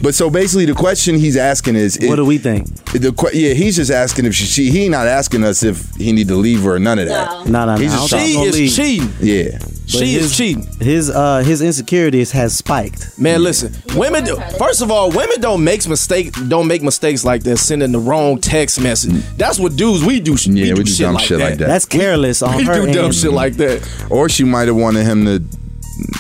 [0.04, 2.66] But so basically, the question he's asking is, what do we think?
[2.92, 4.44] The que- yeah, he's just asking if she.
[4.44, 7.46] she he not asking us if he need to leave her or none of that.
[7.48, 7.80] No, no, no.
[7.80, 8.74] He's just She is leave.
[8.76, 9.08] cheating.
[9.18, 9.58] Yeah.
[9.58, 10.66] But She his, is cheating.
[10.78, 13.18] His uh his insecurities has spiked.
[13.18, 13.74] Man, listen.
[13.96, 14.24] Women.
[14.24, 16.34] Do, first of all, women don't make mistake.
[16.48, 17.56] Don't make mistakes like that.
[17.56, 19.12] Sending the wrong text message.
[19.38, 20.34] That's what dudes we do.
[20.34, 20.56] Mm.
[20.56, 21.44] Yeah, we do, we do shit, dumb like shit that.
[21.50, 21.68] like that.
[21.68, 23.14] That's careless on We her do dumb end.
[23.14, 24.06] shit like that.
[24.10, 25.42] Or she might have wanted him to.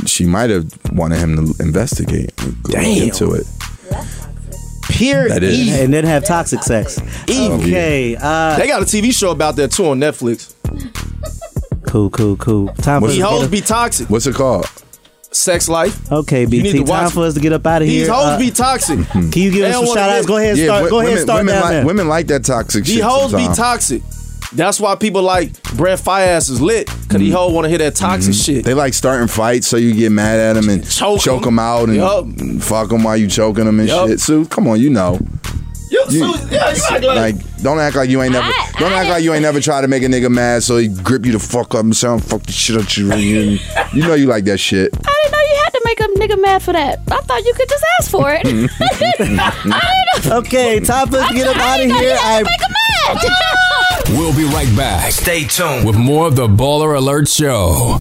[0.06, 2.32] She might have wanted him to investigate,
[2.70, 3.02] Damn.
[3.08, 3.44] into it.
[4.88, 5.58] Pure That is.
[5.58, 5.80] evil.
[5.80, 6.98] and then have toxic sex.
[7.26, 7.58] Evil.
[7.60, 8.16] Okay.
[8.20, 10.52] Uh, They got a TV show about that too on Netflix.
[11.86, 12.68] cool, cool, cool.
[12.68, 14.10] Time for us These to hoes get be toxic.
[14.10, 14.66] What's it called?
[15.30, 16.06] Sex life.
[16.12, 16.78] up- okay, You need BT.
[16.78, 18.00] to Time watch for us to get up out of here.
[18.00, 18.98] These hoes Uh, be toxic.
[19.10, 20.20] Can you give They us don't some wanna shout outs?
[20.20, 20.68] get- Go ahead, start.
[20.84, 21.86] wi- go ahead, women, start women down like, there.
[21.86, 23.02] women like that toxic These shit.
[23.04, 23.56] hoes be sometimes.
[23.56, 24.02] toxic.
[24.54, 26.86] That's why people like Brent Faiyaz is lit.
[27.08, 28.52] Cause he hoes want to hear that toxic mm-hmm.
[28.54, 28.64] shit.
[28.64, 31.56] They like starting fights so you get mad at them and Choke choke, 'em.
[31.56, 32.62] them out and Yup.
[32.62, 34.08] fuck them while you choking them and Yup.
[34.08, 34.20] shit.
[34.20, 35.18] Su, come on, you know.
[35.90, 38.46] You, You- so, yeah, you act like, Like, don't act like you ain't never.
[38.46, 40.76] I- don't I act like you ain't never tried to make a nigga mad, so
[40.78, 43.22] he grip you the fuck up and say, "I'm fuck the shit out you." And
[43.92, 44.92] you know you like that shit.
[45.06, 47.00] I didn't know you had to make a nigga mad for that.
[47.10, 48.46] I thought you could just ask for it.
[48.80, 50.36] I didn't know.
[50.38, 51.88] Okay, time for us get up out of here.
[51.88, 53.40] didn't know you had I to make a mad.
[54.18, 55.84] We'll be right back Stay tuned.
[55.86, 57.98] with more of the Baller Alert Show.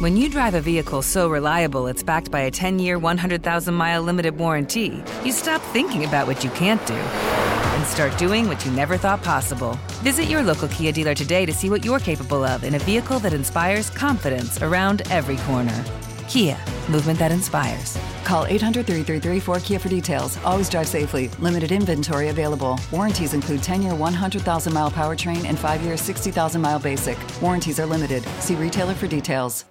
[0.00, 4.02] When you drive a vehicle so reliable it's backed by a 10 year, 100,000 mile
[4.02, 7.57] limited warranty, you stop thinking about what you can't do and
[7.88, 9.76] start doing what you never thought possible.
[10.02, 13.18] Visit your local Kia dealer today to see what you're capable of in a vehicle
[13.20, 15.84] that inspires confidence around every corner.
[16.28, 16.56] Kia,
[16.88, 17.98] movement that inspires.
[18.24, 20.36] Call 800 333 4KIA for details.
[20.44, 21.28] Always drive safely.
[21.40, 22.78] Limited inventory available.
[22.92, 27.18] Warranties include 10 year 100,000 mile powertrain and 5 year 60,000 mile basic.
[27.40, 28.22] Warranties are limited.
[28.40, 29.64] See retailer for details.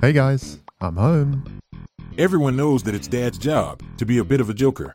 [0.00, 1.60] Hey guys, I'm home.
[2.16, 4.94] Everyone knows that it's Dad's job to be a bit of a joker.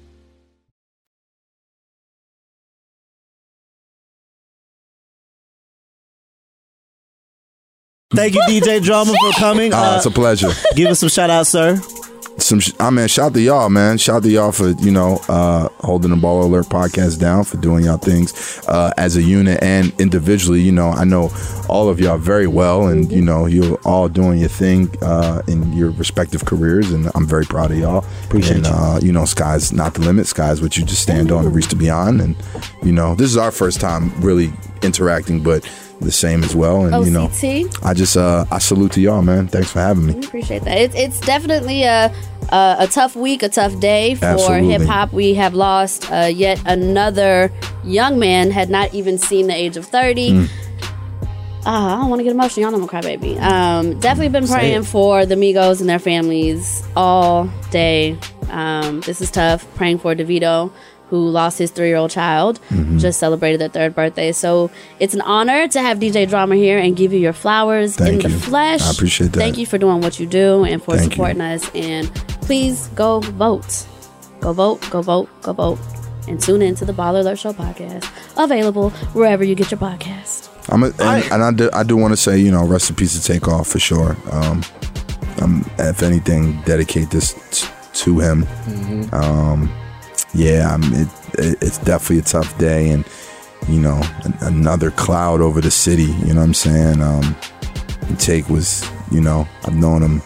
[8.13, 9.71] Thank you, DJ Drama, for coming.
[9.73, 10.49] Ah, it's a pleasure.
[10.75, 11.81] Give us some shout outs, sir.
[12.37, 13.97] Some, sh- I mean, shout to y'all, man.
[13.97, 17.85] Shout to y'all for you know uh, holding the Ball Alert podcast down for doing
[17.85, 20.59] y'all things uh, as a unit and individually.
[20.59, 21.31] You know, I know
[21.69, 25.71] all of y'all very well, and you know you're all doing your thing uh, in
[25.73, 28.05] your respective careers, and I'm very proud of y'all.
[28.25, 28.71] Appreciate and, you.
[28.73, 30.27] Uh, you know, sky's not the limit.
[30.27, 32.19] Sky's what you just stand on and reach to beyond.
[32.19, 32.35] And
[32.83, 34.51] you know, this is our first time really
[34.81, 35.63] interacting, but
[36.01, 36.85] the same as well.
[36.85, 37.85] And you know, OCT.
[37.85, 39.47] I just uh, I salute to y'all, man.
[39.47, 40.13] Thanks for having me.
[40.13, 40.77] We appreciate that.
[40.77, 42.13] It's it's definitely a
[42.49, 44.69] a, a tough week, a tough day for Absolutely.
[44.69, 45.13] hip hop.
[45.13, 47.51] We have lost uh, yet another
[47.83, 48.51] young man.
[48.51, 50.31] Had not even seen the age of thirty.
[50.31, 50.49] Mm.
[51.63, 52.63] Uh, I don't want to get emotional.
[52.63, 53.39] Y'all know I'm a crybaby.
[53.39, 54.85] Um, definitely been Say praying it.
[54.85, 58.17] for the Migos and their families all day.
[58.49, 59.71] Um, this is tough.
[59.75, 60.71] Praying for DeVito,
[61.11, 62.97] who lost his three year old child, Mm-hmm.
[62.97, 64.31] just celebrated their third birthday.
[64.31, 68.05] So it's an honor to have DJ Drama here and give you your flowers in
[68.07, 68.39] Thank the you.
[68.39, 68.81] flesh.
[68.81, 69.39] I appreciate that.
[69.39, 71.15] Thank you for doing what you do and for Thank you.
[71.15, 71.69] supporting us.
[71.75, 73.85] And please go vote.
[74.39, 75.79] Go vote, go vote, go vote.
[76.27, 78.05] And tune in to the Baller Alert Show podcast,
[78.41, 80.49] available wherever you get your podcast.
[80.69, 82.95] I'm a, and, and I do, I do want to say, you know, rest in
[82.95, 84.15] peace to Takeoff for sure.
[84.31, 84.63] Um,
[85.41, 87.67] um, if anything, dedicate this t-
[88.03, 88.45] to him.
[89.11, 89.71] Um,
[90.33, 93.05] yeah, I mean, it, it, it's definitely a tough day, and
[93.67, 96.03] you know, an- another cloud over the city.
[96.03, 97.01] You know what I'm saying?
[97.01, 97.35] Um,
[98.17, 100.21] Take was, you know, I've known him.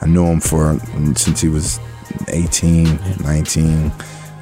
[0.00, 0.78] I knew him for
[1.16, 1.80] since he was
[2.28, 3.92] 18, 19.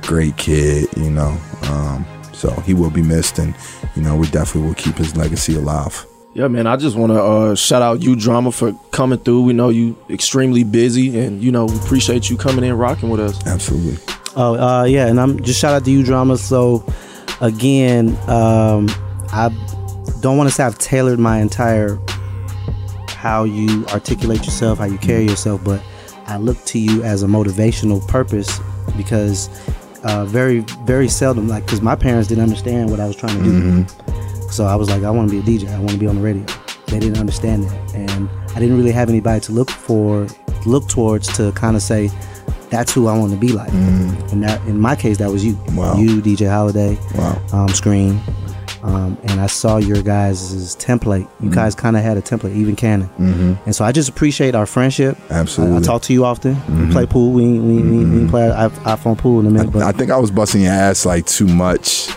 [0.02, 1.36] Great kid, you know.
[1.64, 3.54] Um, so he will be missed, and
[3.94, 6.04] you know, we definitely will keep his legacy alive.
[6.34, 6.66] Yeah, man.
[6.66, 9.42] I just want to uh, shout out you, Drama, for coming through.
[9.42, 13.20] We know you extremely busy, and you know we appreciate you coming in, rocking with
[13.20, 13.46] us.
[13.46, 14.11] Absolutely.
[14.34, 16.38] Oh, uh, yeah, and I'm just shout out to you, drama.
[16.38, 16.84] So,
[17.40, 18.88] again, um,
[19.30, 19.50] I
[20.20, 21.98] don't want to say I've tailored my entire
[23.08, 25.82] how you articulate yourself, how you carry yourself, but
[26.26, 28.58] I look to you as a motivational purpose
[28.96, 29.48] because
[30.02, 33.44] uh, very, very seldom, like, because my parents didn't understand what I was trying to
[33.44, 34.50] do.
[34.50, 35.72] So I was like, I want to be a DJ.
[35.72, 36.44] I want to be on the radio.
[36.86, 40.26] They didn't understand that, and I didn't really have anybody to look for,
[40.66, 42.10] look towards to kind of say,
[42.72, 43.70] that's who I want to be like.
[43.72, 45.56] And that, in my case, that was you.
[45.74, 45.94] Wow.
[45.96, 46.98] You, DJ Holiday.
[47.14, 47.40] Wow.
[47.52, 48.18] Um, Scream.
[48.82, 51.28] Um, and I saw your guys' template.
[51.40, 51.54] You Mhm.
[51.54, 53.08] guys kind of had a template, even Cannon.
[53.20, 53.56] Mhm.
[53.66, 55.16] And so I just appreciate our friendship.
[55.30, 55.76] Absolutely.
[55.76, 56.56] I, I talk to you often.
[56.56, 56.86] Mhm.
[56.88, 57.30] We play pool.
[57.30, 59.70] We we, we, we play i- iPhone pool in a minute.
[59.72, 62.08] But I think I was busting your ass like too much.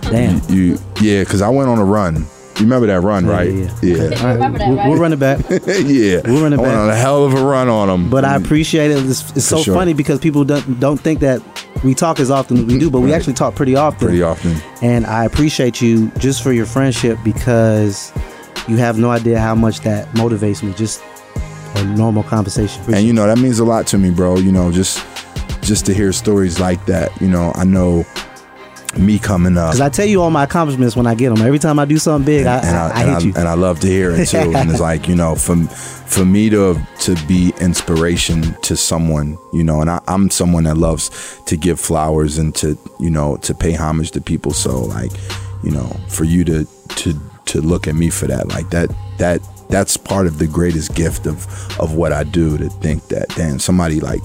[0.00, 0.40] Damn.
[0.48, 2.26] You, you yeah, because I went on a run.
[2.60, 3.50] You remember that run, Yeah, right?
[3.52, 4.20] yeah, Yeah.
[4.30, 5.40] All right, we'll, we'll run it back.
[5.50, 6.20] yeah.
[6.24, 6.76] We'll run it I went back.
[6.78, 8.10] on a hell of a run on them.
[8.10, 8.98] But I appreciate it.
[9.04, 9.74] It's, it's so sure.
[9.74, 11.40] funny because people don't don't think that
[11.82, 13.16] we talk as often as we do, but we Right.
[13.16, 14.08] actually talk pretty often.
[14.08, 14.56] Pretty often.
[14.82, 18.12] And I appreciate you just for your friendship because
[18.68, 20.72] you have no idea how much that motivates me.
[20.74, 21.02] Just
[21.76, 22.82] a normal conversation.
[22.92, 24.36] and you know that means a lot to me, bro.
[24.36, 25.02] You know, just
[25.62, 27.08] just to hear stories like that.
[27.22, 28.04] You know, I know
[28.98, 29.70] me coming up.
[29.70, 31.44] Because I tell you all my accomplishments when I get them.
[31.46, 33.32] Every time I do something big, I, and I, I, I and hit you.
[33.36, 34.38] and I love to hear it too.
[34.38, 39.62] and it's like you know, for for me to to be inspiration to someone, you
[39.62, 43.54] know, and I, I'm someone that loves to give flowers and to you know to
[43.54, 44.52] pay homage to people.
[44.52, 45.12] So like,
[45.62, 46.64] you know, for you to
[46.96, 47.14] to
[47.46, 51.26] to look at me for that, like that that that's part of the greatest gift
[51.26, 51.46] of
[51.78, 52.58] of what I do.
[52.58, 54.22] To think that damn somebody like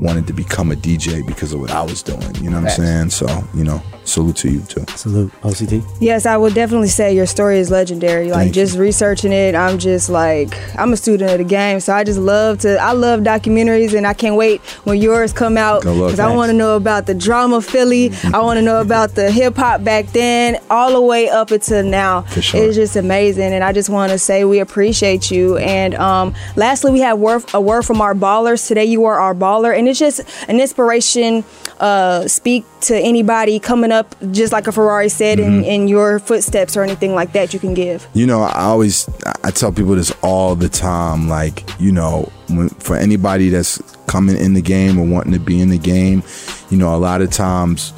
[0.00, 2.34] wanted to become a DJ because of what I was doing.
[2.36, 2.78] You know what Facts.
[2.78, 3.10] I'm saying?
[3.10, 4.84] So you know, salute to you too.
[4.96, 5.84] Salute OCT.
[6.00, 8.30] Yes, I would definitely say your story is legendary.
[8.30, 11.92] Like Thank just researching it, I'm just like I'm a student of the game, so
[11.92, 12.78] I just love to.
[12.78, 16.56] I love documentaries, and I can't wait when yours come out because I want to
[16.56, 18.12] know about the drama Philly.
[18.34, 21.84] I want to know about the hip hop back then, all the way up until
[21.84, 22.22] now.
[22.22, 22.64] For sure.
[22.64, 25.56] It's just amazing, and I just want to say we appreciate you.
[25.58, 28.84] And um, lastly, we have word, a word from our ballers today.
[28.84, 31.44] You are our baller, and it's just an inspiration.
[31.80, 36.76] Uh, speak to anybody coming up, just like a Ferrari said, in, in your footsteps
[36.76, 37.54] or anything like that.
[37.54, 38.06] You can give.
[38.14, 39.08] You know, I always
[39.44, 41.28] I tell people this all the time.
[41.28, 45.60] Like, you know, when, for anybody that's coming in the game or wanting to be
[45.60, 46.22] in the game,
[46.70, 47.92] you know, a lot of times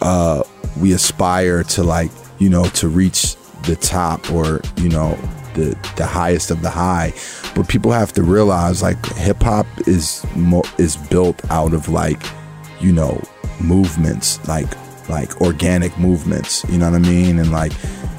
[0.00, 0.42] uh,
[0.80, 3.36] we aspire to like, you know, to reach
[3.66, 5.16] the top or you know
[5.54, 7.12] the the highest of the high.
[7.54, 12.22] But people have to realize like hip hop is mo- is built out of like
[12.84, 13.20] you know
[13.60, 14.68] movements like
[15.08, 17.38] like organic movements you know what i mean?
[17.38, 17.72] And like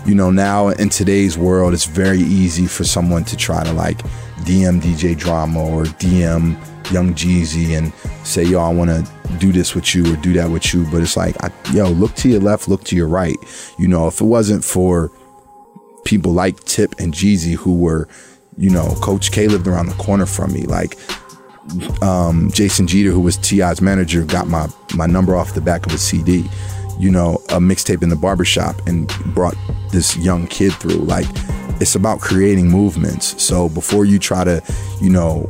[0.06, 3.98] you know now in today's world it's very easy for someone to try to like
[4.46, 6.56] dm dj drama or dm
[6.92, 7.92] young jeezy and
[8.26, 10.86] say yo i want to do this with you or do that with you.
[10.92, 13.38] But it's like I, yo look to your left look to your right.
[13.78, 15.12] You know if it wasn't for
[16.06, 18.08] people like tip and jeezy who were
[18.58, 20.98] you know coach k lived around the corner from me like
[22.02, 25.94] um, Jason Jeter, who was T.I.'s manager, got my, my number off the back of
[25.94, 26.50] a CD,
[27.00, 29.56] you know, a mixtape in the barbershop and brought
[29.92, 30.98] this young kid through.
[30.98, 31.28] Like,
[31.82, 33.42] it's about creating movements.
[33.42, 34.62] So before you try to,
[35.02, 35.46] you know,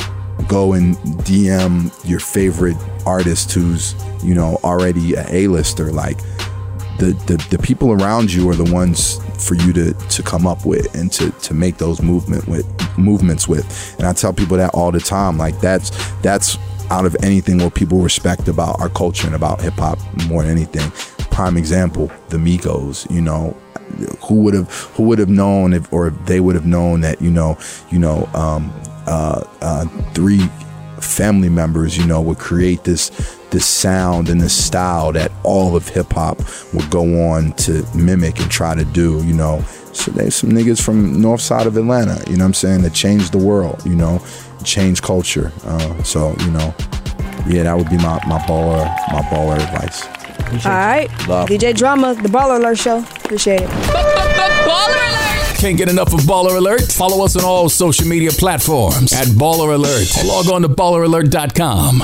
[0.47, 0.95] go and
[1.25, 6.17] DM your favorite artist who's, you know, already a A-lister, like,
[6.97, 10.65] the, the, the people around you are the ones for you to to come up
[10.65, 12.65] with and to to make those movement with
[12.97, 13.95] movements with.
[13.97, 15.91] And i tell people that all the time like that's
[16.21, 16.57] that's
[16.91, 20.89] out of anything what people respect about our culture and about hip-hop more than anything.
[21.31, 23.55] Prime example the migos you know.
[24.27, 27.21] Who would have who would have known if or if they would have known that
[27.21, 27.57] you know
[27.91, 28.73] you know um
[29.05, 30.49] uh uh three
[30.99, 33.09] family members you know would create this
[33.55, 36.37] this sound and the style that all of hip hop
[36.73, 39.61] would go on to mimic and try to do, you know.
[39.93, 42.93] So there's some niggas from north side of Atlanta, you know what I'm saying, that
[42.93, 44.21] changed the world, you know,
[44.65, 45.53] changed culture.
[45.63, 46.75] Uh, so, you know,
[47.47, 48.83] yeah, that would be my, my baller
[49.13, 50.05] my baller advice.
[50.65, 51.47] All right, Love.
[51.47, 52.97] DJ Drama, the Baller Alert Show.
[53.23, 53.69] Appreciate it.
[55.59, 56.91] Can't get enough of Baller Alert?
[56.91, 60.09] Follow us on all social media platforms at Baller Alert.
[60.17, 62.03] Or log on to balleralert.com.